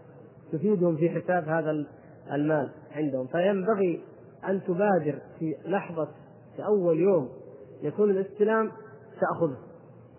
[0.52, 1.86] تفيدهم في حساب هذا
[2.32, 3.26] المال عندهم.
[3.26, 4.00] فينبغي
[4.48, 6.08] أن تبادر في لحظة
[6.56, 7.28] في أول يوم
[7.82, 8.70] يكون الاستلام
[9.20, 9.56] تأخذه.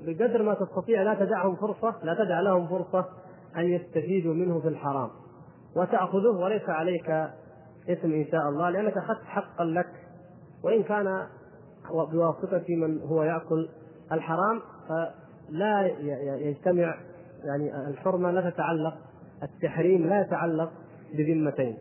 [0.02, 3.06] بقدر ما تستطيع لا تدعهم فرصة لا تدع لهم فرصة
[3.58, 5.10] أن يستفيدوا منه في الحرام.
[5.76, 7.10] وتأخذه وليس عليك
[7.90, 9.90] اسم إن شاء الله لأنك أخذت حقا لك.
[10.64, 11.28] وإن كان
[12.12, 13.70] بواسطة من هو يأكل
[14.12, 14.62] الحرام
[15.54, 15.88] فلا
[16.36, 16.98] يجتمع
[17.44, 18.98] يعني الحرمة لا تتعلق
[19.44, 20.72] التحريم لا يتعلق
[21.14, 21.78] بذمتين.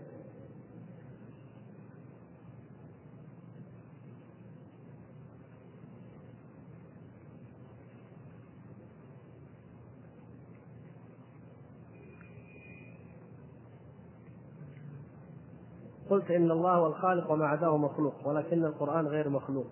[16.11, 19.67] قلت إن الله هو الخالق وما عداه مخلوق ولكن القرآن غير مخلوق.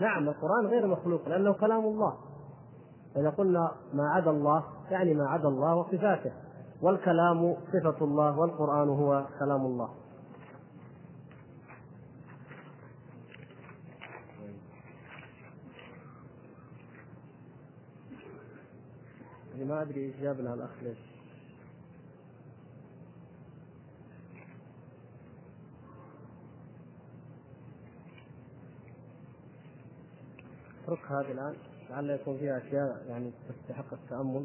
[0.00, 2.33] نعم القرآن غير مخلوق لأنه كلام الله.
[3.16, 6.32] اذا قلنا ما عدا الله يعني ما عدا الله وصفاته.
[6.82, 9.94] والكلام صفة الله والقرآن هو كلام الله.
[19.64, 20.98] ما أدري إيش جاب لها الأخ ليش.
[30.84, 31.54] اترك هذه الآن.
[31.94, 34.44] لعل يكون فيها أشياء يعني تستحق التأمل.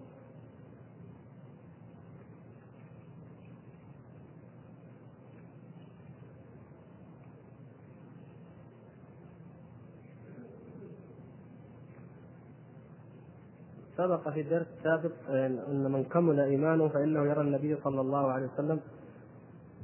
[13.98, 18.80] سبق في الدرس السابق ان من كمل إيمانه فإنه يرى النبي صلى الله عليه وسلم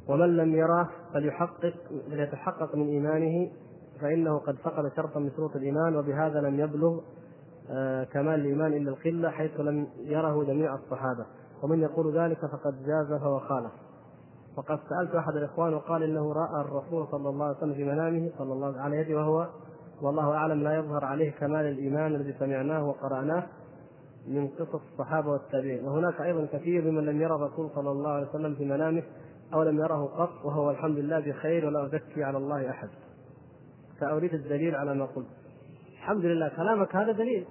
[0.08, 1.74] ومن لم يراه فليحقق
[2.10, 3.52] فليتحقق من إيمانه
[4.02, 7.02] فإنه قد فقد شرطا من شروط الإيمان وبهذا لم يبلغ
[8.14, 11.26] كمال الإيمان إلا القلة حيث لم يره جميع الصحابة.
[11.64, 13.72] ومن يقول ذلك فقد جاز فهو خالف
[14.58, 18.54] وقد سألت أحد الإخوان وقال إنه رأى الرسول صلى الله عليه وسلم في منامه صلى
[18.54, 19.48] الله عليه يده وهو
[20.02, 23.44] والله أعلم لا يظهر عليه كمال الإيمان الذي سمعناه وقرأناه
[24.28, 25.86] من قصص الصحابة والتابعين.
[25.86, 29.04] وهناك أيضا كثير ممن لم يرى الرسول صلى الله عليه وسلم في منامه
[29.54, 32.90] أو لم يره قط وهو الحمد لله بخير ولا أزكي على الله أحد.
[34.00, 35.45] سأريد الدليل على ما قلت.
[36.06, 37.46] الحمد لله كلامك هذا دليل.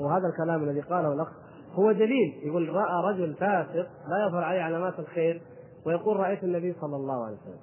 [0.00, 1.28] وهذا الكلام الذي قاله الأخ.
[1.72, 2.40] هو دليل.
[2.42, 5.42] يقول رأى رجل فاسق لا يظهر عليه علامات الخير
[5.86, 7.60] ويقول رأيت النبي صلى الله عليه وسلم.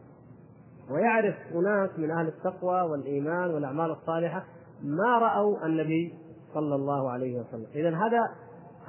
[0.91, 4.43] ويعرف أناس من أهل التقوى والإيمان والأعمال الصالحة
[4.83, 6.13] ما رأوا النبي
[6.53, 7.67] صلى الله عليه وسلم.
[7.75, 8.21] إذا هذا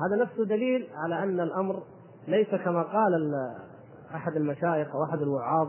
[0.01, 1.83] هذا نفسه دليل على أن الأمر
[2.29, 3.33] ليس كما قال
[4.15, 5.69] أحد المشايخ أو أحد الوعاظ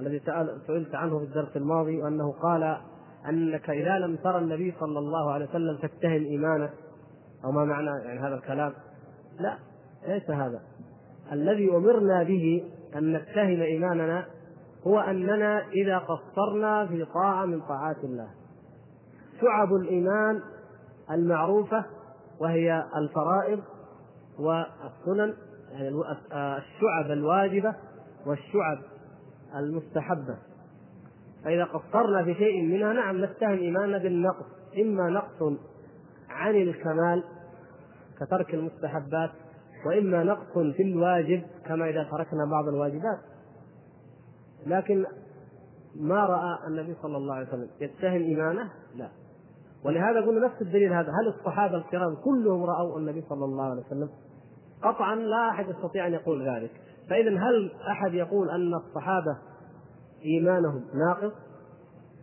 [0.00, 0.22] الذي
[0.66, 2.76] سئلت عنه في الدرس الماضي وأنه قال
[3.28, 6.72] أنك إذا لم ترى النبي صلى الله عليه وسلم تتهم إيمانك
[7.44, 8.72] أو ما معنى يعني هذا الكلام؟
[9.40, 9.58] لا
[10.08, 10.60] ليس هذا.
[11.32, 14.26] الذي أمرنا به أن نتهم إيماننا
[14.86, 18.28] هو أننا إذا قصرنا في طاعة من طاعات الله.
[19.40, 20.42] شعب الإيمان
[21.10, 21.84] المعروفة
[22.40, 23.60] وهي الفرائض
[24.38, 25.34] والسنن
[25.72, 25.88] يعني
[26.32, 27.74] الشعب الواجبة
[28.26, 28.78] والشعب
[29.56, 30.36] المستحبة.
[31.44, 34.46] فإذا قصرنا في شيء منها نعم نتهم إيماننا بالنقص.
[34.78, 35.58] إما نقص
[36.30, 37.24] عن الكمال
[38.20, 39.30] كترك المستحبات
[39.86, 43.18] وإما نقص في الواجب كما إذا تركنا بعض الواجبات.
[44.66, 45.04] لكن
[45.96, 49.08] ما رأى النبي صلى الله عليه وسلم يتهم إيمانه؟ لا.
[49.84, 51.08] ولهذا قلنا نفس الدليل هذا.
[51.08, 54.08] هل الصحابة الكرام كلهم رأوا النبي صلى الله عليه وسلم؟
[54.82, 56.70] قطعا لا أحد يستطيع أن يقول ذلك.
[57.10, 59.38] فإذا هل أحد يقول أن الصحابة
[60.24, 61.32] إيمانهم ناقص؟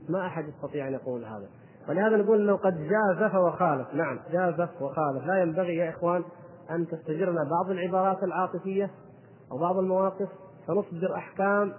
[0.09, 1.47] ما أحد يستطيع أن يقول هذا.
[1.89, 3.93] ولهذا نقول أنه قد جازف وخالف.
[3.93, 5.25] نعم جازف وخالف.
[5.25, 6.23] لا ينبغي يا إخوان
[6.71, 8.91] أن تستجرنا بعض العبارات العاطفية
[9.51, 10.29] أو بعض المواقف
[10.67, 11.73] فنصدر أحكام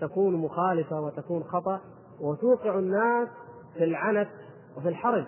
[0.00, 1.80] تكون مخالفة وتكون خطأ
[2.20, 3.28] وتوقع الناس
[3.74, 4.28] في العنت
[4.76, 5.24] وفي الحرج.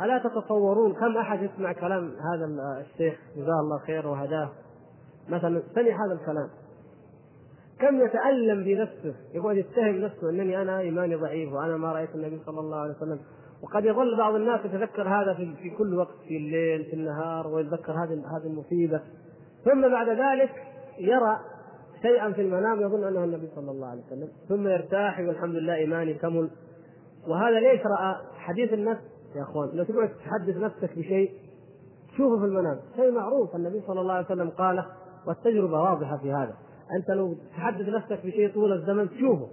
[0.00, 2.44] ألا تتصورون كم أحد يسمع كلام هذا
[2.80, 4.50] الشيخ؟ جزاه الله خير وهداه.
[5.28, 6.48] مثلا سمع هذا الكلام.
[7.80, 12.60] كم يتألم بنفسه يقعد يتهم نفسه أنني أنا إيماني ضعيف وأنا ما رأيت النبي صلى
[12.60, 13.18] الله عليه وسلم.
[13.62, 17.92] وقد يظل بعض الناس يتذكر هذا في, في كل وقت في الليل في النهار ويتذكر
[17.92, 19.00] هذه هذه المصيبة.
[19.64, 20.50] ثم بعد ذلك
[20.98, 21.36] يرى
[22.02, 24.28] شيئا في المنام يظن أنه النبي صلى الله عليه وسلم.
[24.48, 26.50] ثم يرتاح يقول الحمد لله إيماني كمل.
[27.28, 29.02] وهذا ليش رأى حديث النفس
[29.36, 31.30] يا إخوان لو تقعد تحدث نفسك بشيء
[32.16, 32.80] شوفه في المنام.
[32.96, 34.86] شيء معروف النبي صلى الله عليه وسلم قاله
[35.26, 36.54] والتجربة واضحة في هذا.
[36.98, 39.48] أنت لو تحدث نفسك بشيء طول الزمن تشوفه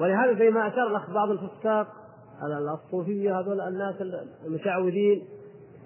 [0.00, 1.88] ولهذا زي ما أشار الأخ بعض الفساق
[2.74, 3.94] الصوفيه هذول الناس
[4.46, 5.22] المشعوذين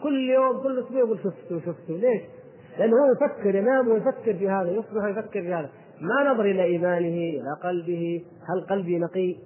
[0.03, 2.23] كل يوم كل أسبوع يقول شفته شفته ليش؟
[2.79, 7.41] لأنه هو يفكر ينام ويفكر في هذا يصبح يفكر في هذا ما نظر إلى إيمانه
[7.41, 9.37] إلى قلبه هل قلبي نقي؟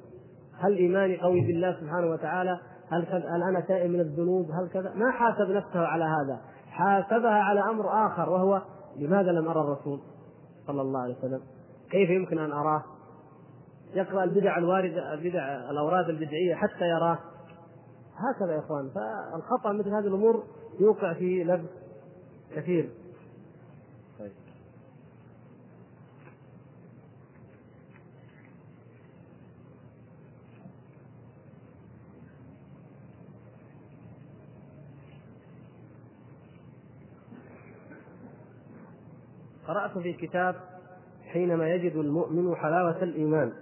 [0.58, 2.58] هل إيماني قوي بالله سبحانه وتعالى؟
[2.88, 6.40] هل هل أنا تائب من الذنوب؟ هل كذا؟ ما حاسب نفسه على هذا،
[6.70, 8.62] حاسبها على أمر آخر وهو
[8.98, 10.00] لماذا لم أرى الرسول
[10.66, 11.40] صلى الله عليه وسلم؟
[11.90, 12.84] كيف يمكن أن أراه؟
[13.94, 17.18] يقرأ البدع الواردة البدع الأوراد البدعية حتى يراه
[18.16, 20.44] هكذا يا إخوان فالخطأ مثل هذه الأمور
[20.80, 21.70] يوقع في لبس
[22.56, 22.90] كثير
[24.18, 24.32] طيب.
[39.70, 40.54] قرأت في كتاب
[41.32, 43.52] حينما يجد المؤمن حلاوة الإيمان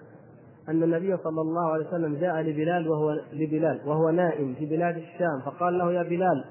[0.68, 5.40] أن النبي صلى الله عليه وسلم جاء لبلال وهو لبلال وهو نائم في بلاد الشام
[5.44, 6.44] فقال له يا بلال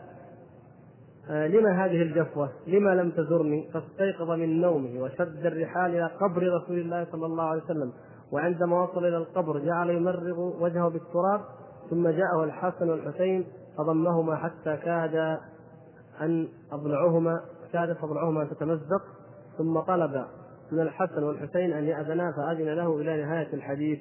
[1.30, 6.80] آه لما هذه الجفوة؟ لما لم تزرني؟ فاستيقظ من نومه وشد الرحال إلى قبر رسول
[6.80, 7.92] الله صلى الله عليه وسلم
[8.32, 11.42] وعندما وصل إلى القبر جعل يمرغ وجهه بالتراب
[11.90, 13.46] ثم جاءه الحسن والحسين
[13.78, 15.40] فضمهما حتى كاد
[16.22, 17.42] أن أضلعهما
[17.74, 19.17] كادت أضلعهما أن تتمزق
[19.58, 20.26] ثم طلب
[20.72, 24.00] من الحسن والحسين أن يأذنا فأذن له إلى نهاية الحديث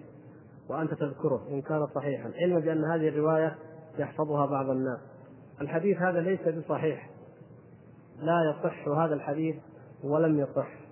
[0.68, 2.32] وأنت تذكره إن كان صحيحا.
[2.42, 3.56] علما بأن هذه الرواية
[3.98, 5.00] يحفظها بعض الناس.
[5.60, 7.10] الحديث هذا ليس بصحيح.
[8.18, 9.56] لا يصح هذا الحديث
[10.04, 10.85] ولم يصح.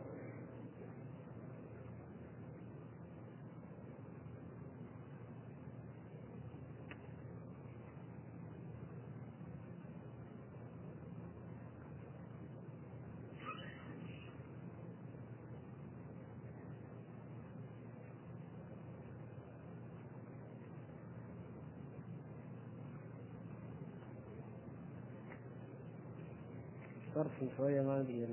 [27.15, 28.29] صرف شوية ما ندري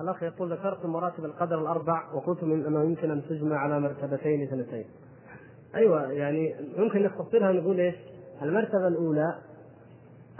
[0.00, 4.84] الأخ يقول ذكرت مراتب القدر الأربع وقلت من أنه يمكن أن تجمع على مرتبتين اثنتين.
[5.74, 7.94] أيوة يعني ممكن نختصرها نقول إيش؟
[8.42, 9.38] المرتبة الأولى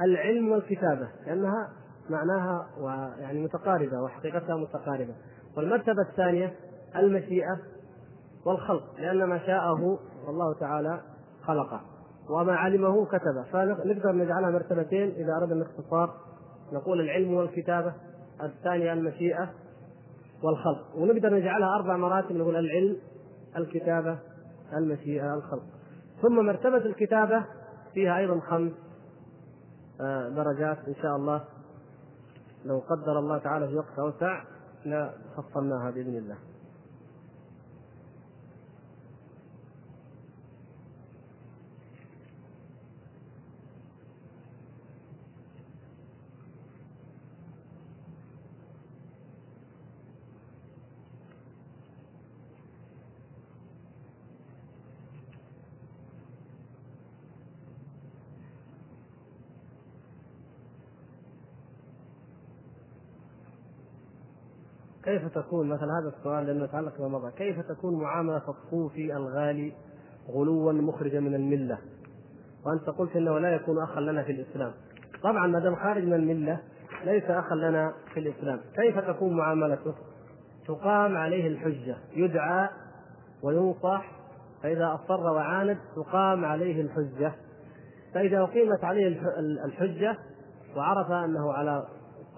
[0.01, 1.72] العلم والكتابة لأنها
[2.11, 5.14] معناها ويعني متقاربة وحقيقتها متقاربة.
[5.57, 6.55] والمرتبة الثانية
[6.96, 7.61] المشيئة
[8.45, 11.01] والخلق لأن ما شاءه الله تعالى
[11.43, 11.80] خلقه.
[12.30, 16.14] وما علمه كتبه فنقدر نجعلها مرتبتين إذا أردنا الاختصار.
[16.72, 17.93] نقول العلم والكتابة
[18.43, 19.51] الثانية المشيئة
[20.43, 20.97] والخلق.
[20.97, 22.97] ونقدر نجعلها أربع مراتب نقول العلم
[23.57, 24.18] الكتابة
[24.76, 25.64] المشيئة الخلق.
[26.22, 27.45] ثم مرتبة الكتابة
[27.95, 28.72] فيها أيضا خمس
[30.01, 31.45] آه، درجات إن شاء الله.
[32.64, 34.43] لو قدر الله تعالى في وقت أوسع
[34.86, 36.36] لفصلناها بإذن الله.
[65.11, 69.72] كيف تكون مثل هذا السؤال لأنه يتعلق بما مضى؟ كيف تكون معاملة الصوفي الغالي
[70.28, 71.78] غلوا مخرجا من الملة؟
[72.66, 74.72] وأنت قلت إنه لا يكون اخا لنا في الإسلام.
[75.22, 76.61] طبعا ما دام خارج من الملة
[77.04, 78.61] ليس اخا لنا في الإسلام.
[78.76, 79.94] كيف تكون معاملته
[80.66, 82.68] تقام عليه الحجة يدعى
[83.42, 84.12] وينصح
[84.62, 87.32] فإذا أصر وعاند تقام عليه الحجة.
[88.14, 89.20] فإذا أقيمت عليه
[89.64, 90.16] الحجة
[90.76, 91.86] وعرف أنه على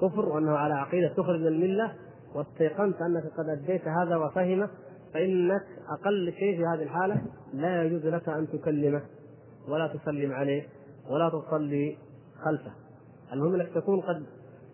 [0.00, 1.92] كفر وأنه على عقيدة تخرج من الملة
[2.34, 4.68] واستيقنت أنك قد أديت هذا وفهمه
[5.14, 5.62] فإنك
[6.00, 7.22] أقل شيء في هذه الحالة
[7.54, 9.02] لا يجوز لك أن تكلمه
[9.68, 10.66] ولا تسلم عليه
[11.10, 11.98] ولا تصلي
[12.44, 12.72] خلفه.
[13.32, 14.26] المهم أنك تكون قد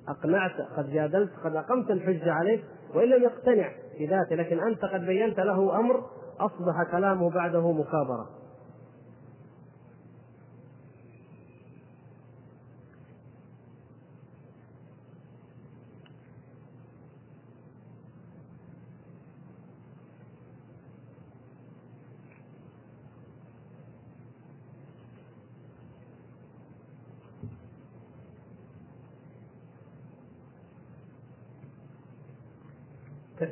[0.09, 2.61] أقنعت قد جادلت قد أقمت الحجة عليه
[2.95, 6.05] وإن لم يقتنع بذاته لكن أنت قد بينت له أمر
[6.41, 8.38] أصبح كلامه بعده مكابرة.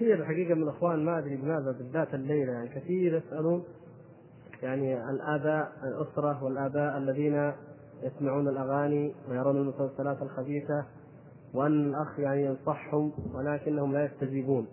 [0.07, 3.65] كثير الحقيقة من الإخوان ما أدري لماذا بالذات الليلة يعني كثير يسألون
[4.63, 7.53] يعني الآباء الأسرة والآباء الذين
[8.03, 10.87] يسمعون الأغاني ويرون المسلسلات الخبيثة
[11.55, 14.67] وأن الأخ يعني ينصحهم ولكنهم لا يستجيبون.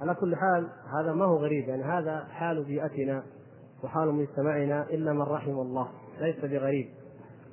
[0.00, 0.68] على كل حال
[0.98, 3.22] هذا ما هو غريب يعني هذا حال بيئتنا
[3.84, 5.88] وحال مجتمعنا إلا من رحم الله
[6.20, 6.88] ليس بغريب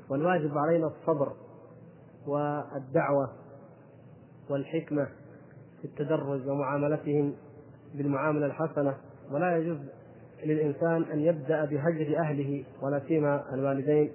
[0.09, 1.34] والواجب علينا الصبر
[2.28, 3.30] والدعوة
[4.49, 5.07] والحكمة
[5.82, 7.34] في التدرج ومعاملتهم
[7.96, 8.96] بالمعاملة الحسنة
[9.32, 9.78] ولا يجوز
[10.46, 14.12] للإنسان أن يبدأ بهجر أهله ولا سيما الوالدين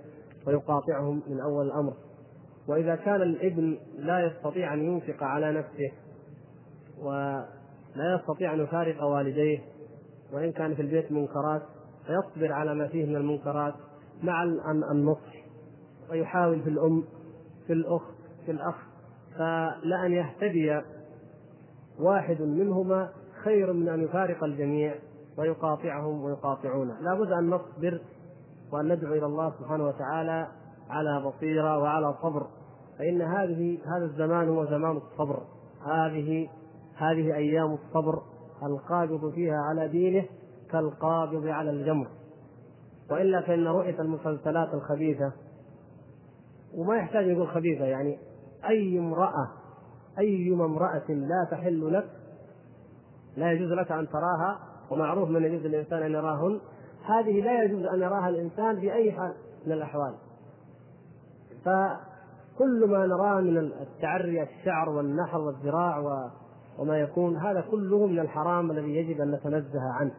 [0.47, 1.93] ويقاطعهم من أول الأمر.
[2.69, 5.93] وإذا كان الابن لا يستطيع أن ينفق على نفسه
[6.99, 9.59] ولا يستطيع أن يفارق والديه
[10.33, 11.63] وإن كان في البيت منكرات
[12.07, 13.75] فيصبر على ما فيه من المنكرات
[14.23, 14.43] مع
[14.93, 15.37] النصح
[16.11, 17.05] ويحاول في الأم
[17.67, 18.15] في الأخت
[18.47, 18.77] في الأخ
[19.39, 20.81] فلأن يهتدي
[22.01, 23.09] واحد منهما
[23.45, 24.95] خير من أن يفارق الجميع
[25.39, 27.01] ويقاطعهم ويقاطعونه.
[27.01, 28.01] لا بد أن نصبر
[28.73, 30.49] وأن ندعو إلى الله سبحانه وتعالى
[30.91, 32.47] على بصيرة وعلى صبر.
[32.99, 35.43] فإن هذه هذا الزمان هو زمان الصبر.
[35.87, 36.49] هذه
[36.97, 38.23] هذه أيام الصبر
[38.63, 40.25] القابض فيها على دينه
[40.71, 42.07] كالقابض على الجمر.
[43.11, 45.33] وإلا فإن رؤية المسلسلات الخبيثة
[46.75, 48.19] وما يحتاج يقول خبيثة يعني
[48.69, 49.49] أي امرأة
[50.19, 52.07] أيما امرأة لا تحل لك
[53.37, 54.59] لا يجوز لك أن تراها
[54.91, 56.61] ومعروف من يجوز للإنسان أن يراهن.
[57.05, 59.35] هذه لا يجوز أن يراها الإنسان في أي حال
[59.67, 60.15] من الأحوال.
[61.65, 66.31] فكل ما نراه من التعري الشعر والنحر والذراع
[66.79, 70.13] وما يكون هذا كله من الحرام الذي يجب أن نتنزه عنه.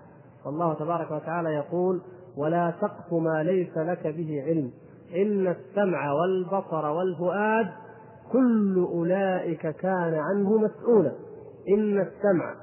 [0.45, 2.02] والله تبارك وتعالى يقول
[2.38, 4.72] ولا تقف ما ليس لك به علم
[5.16, 7.68] إن السمع والبصر والفؤاد
[8.32, 11.11] كل أولئك كان عنه مسؤولا.
[11.69, 12.55] إن السمع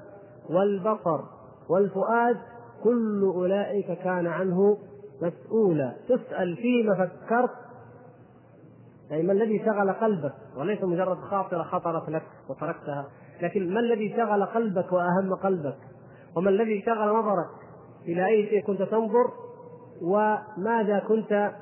[0.51, 1.21] والبصر
[1.69, 2.37] والفؤاد
[2.83, 4.79] كل أولئك كان عنه
[5.23, 5.95] مسؤولا.
[6.09, 7.51] تسأل فيما فكرت
[9.11, 13.07] يعني ما الذي شغل قلبك؟ وليس مجرد خاطرة خطرت لك وتركتها
[13.43, 15.77] لكن ما الذي شغل قلبك وأهم قلبك؟
[16.37, 17.51] وما الذي شغل نظرك؟
[18.09, 19.31] إلى أي شيء كنت تنظر؟
[20.03, 21.53] وماذا كنت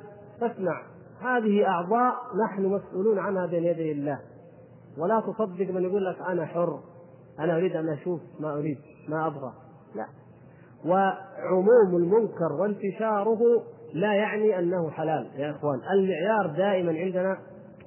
[0.40, 0.82] تسمع؟
[1.22, 2.14] هذه أعضاء
[2.44, 4.18] نحن مسؤولون عنها بين يدي الله.
[4.98, 6.80] ولا تصدق من يقول لك أنا حر
[7.38, 9.52] أنا أريد أن أشوف ما أريد ما أبغى.
[9.94, 10.06] لا.
[10.84, 13.40] وعموم المنكر وانتشاره
[13.94, 15.80] لا يعني أنه حلال يا إخوان.
[15.92, 17.38] المعيار دائما عندنا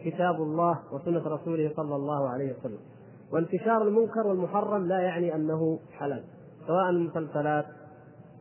[0.06, 2.80] كتاب الله وسنة رسوله صلى الله عليه وسلم.
[3.34, 6.24] وانتشار المنكر والمحرم لا يعني أنه حلال.
[6.68, 7.66] سواء المسلسلات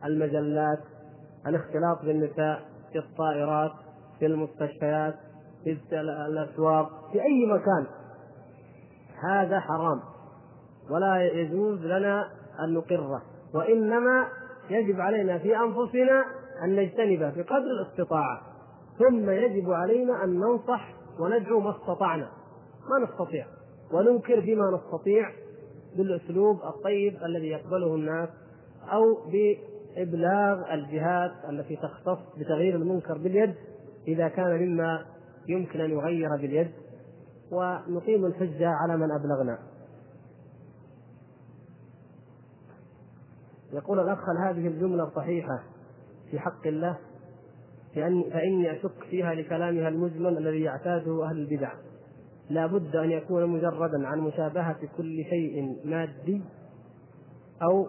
[0.05, 0.79] المجلات
[1.47, 2.59] الاختلاط بالنساء
[2.91, 3.71] في الطائرات
[4.19, 5.15] في المستشفيات
[5.63, 5.77] في
[6.29, 7.85] الأسواق في أي مكان.
[9.29, 9.99] هذا حرام.
[10.89, 12.27] ولا يجوز لنا
[12.59, 13.21] أن نقره.
[13.55, 14.27] وإنما
[14.69, 16.25] يجب علينا في أنفسنا
[16.63, 18.41] أن نجتنبه بقدر الاستطاعة.
[18.99, 22.27] ثم يجب علينا أن ننصح وندعو ما استطعنا.
[22.89, 23.45] ما نستطيع.
[23.93, 25.31] وننكر بما نستطيع
[25.97, 28.29] بالأسلوب الطيب الذي يقبله الناس
[28.91, 33.55] أو بإبلاغ الجهات التي تختص بتغيير المنكر باليد
[34.07, 35.05] إذا كان مما
[35.47, 36.71] يمكن أن يغير باليد
[37.51, 39.59] ونقيم الحجة على من أبلغنا.
[43.73, 45.63] يقول الأخ هل هذه الجملة صحيحة
[46.31, 46.97] في حق الله؟
[48.31, 51.71] فإني أشك فيها لكلامها المجمل الذي يعتاده أهل البدع.
[52.49, 56.41] لا بد أن يكون مجردا عن مشابهة كل شيء مادي
[57.61, 57.87] أو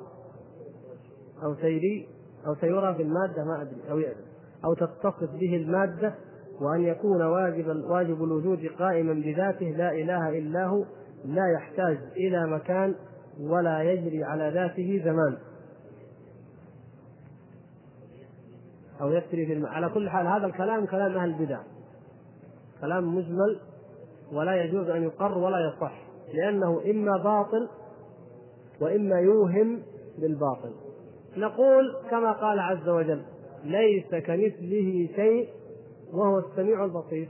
[1.43, 2.09] أو سيري
[2.47, 3.99] أو سيرى في المادة ما أدري أو
[4.67, 6.15] أو تتصف به المادة
[6.61, 10.85] وأن يكون واجب واجب الوجود قائما بذاته لا إله إلا هو
[11.25, 12.95] لا يحتاج إلى مكان
[13.41, 15.37] ولا يجري على ذاته زمان.
[19.01, 19.67] أو يسري في الم...
[19.67, 21.61] على كل حال هذا الكلام كلام أهل البدع.
[22.81, 23.61] كلام مجمل
[24.33, 25.93] ولا يجوز أن يقر ولا يصح
[26.35, 27.69] لأنه إما باطل
[28.81, 29.83] وإما يوهم
[30.19, 30.73] بالباطل.
[31.37, 33.23] نقول كما قال عز وجل
[33.65, 35.49] ليس كمثله شيء
[36.13, 37.29] وهو السميع البصير.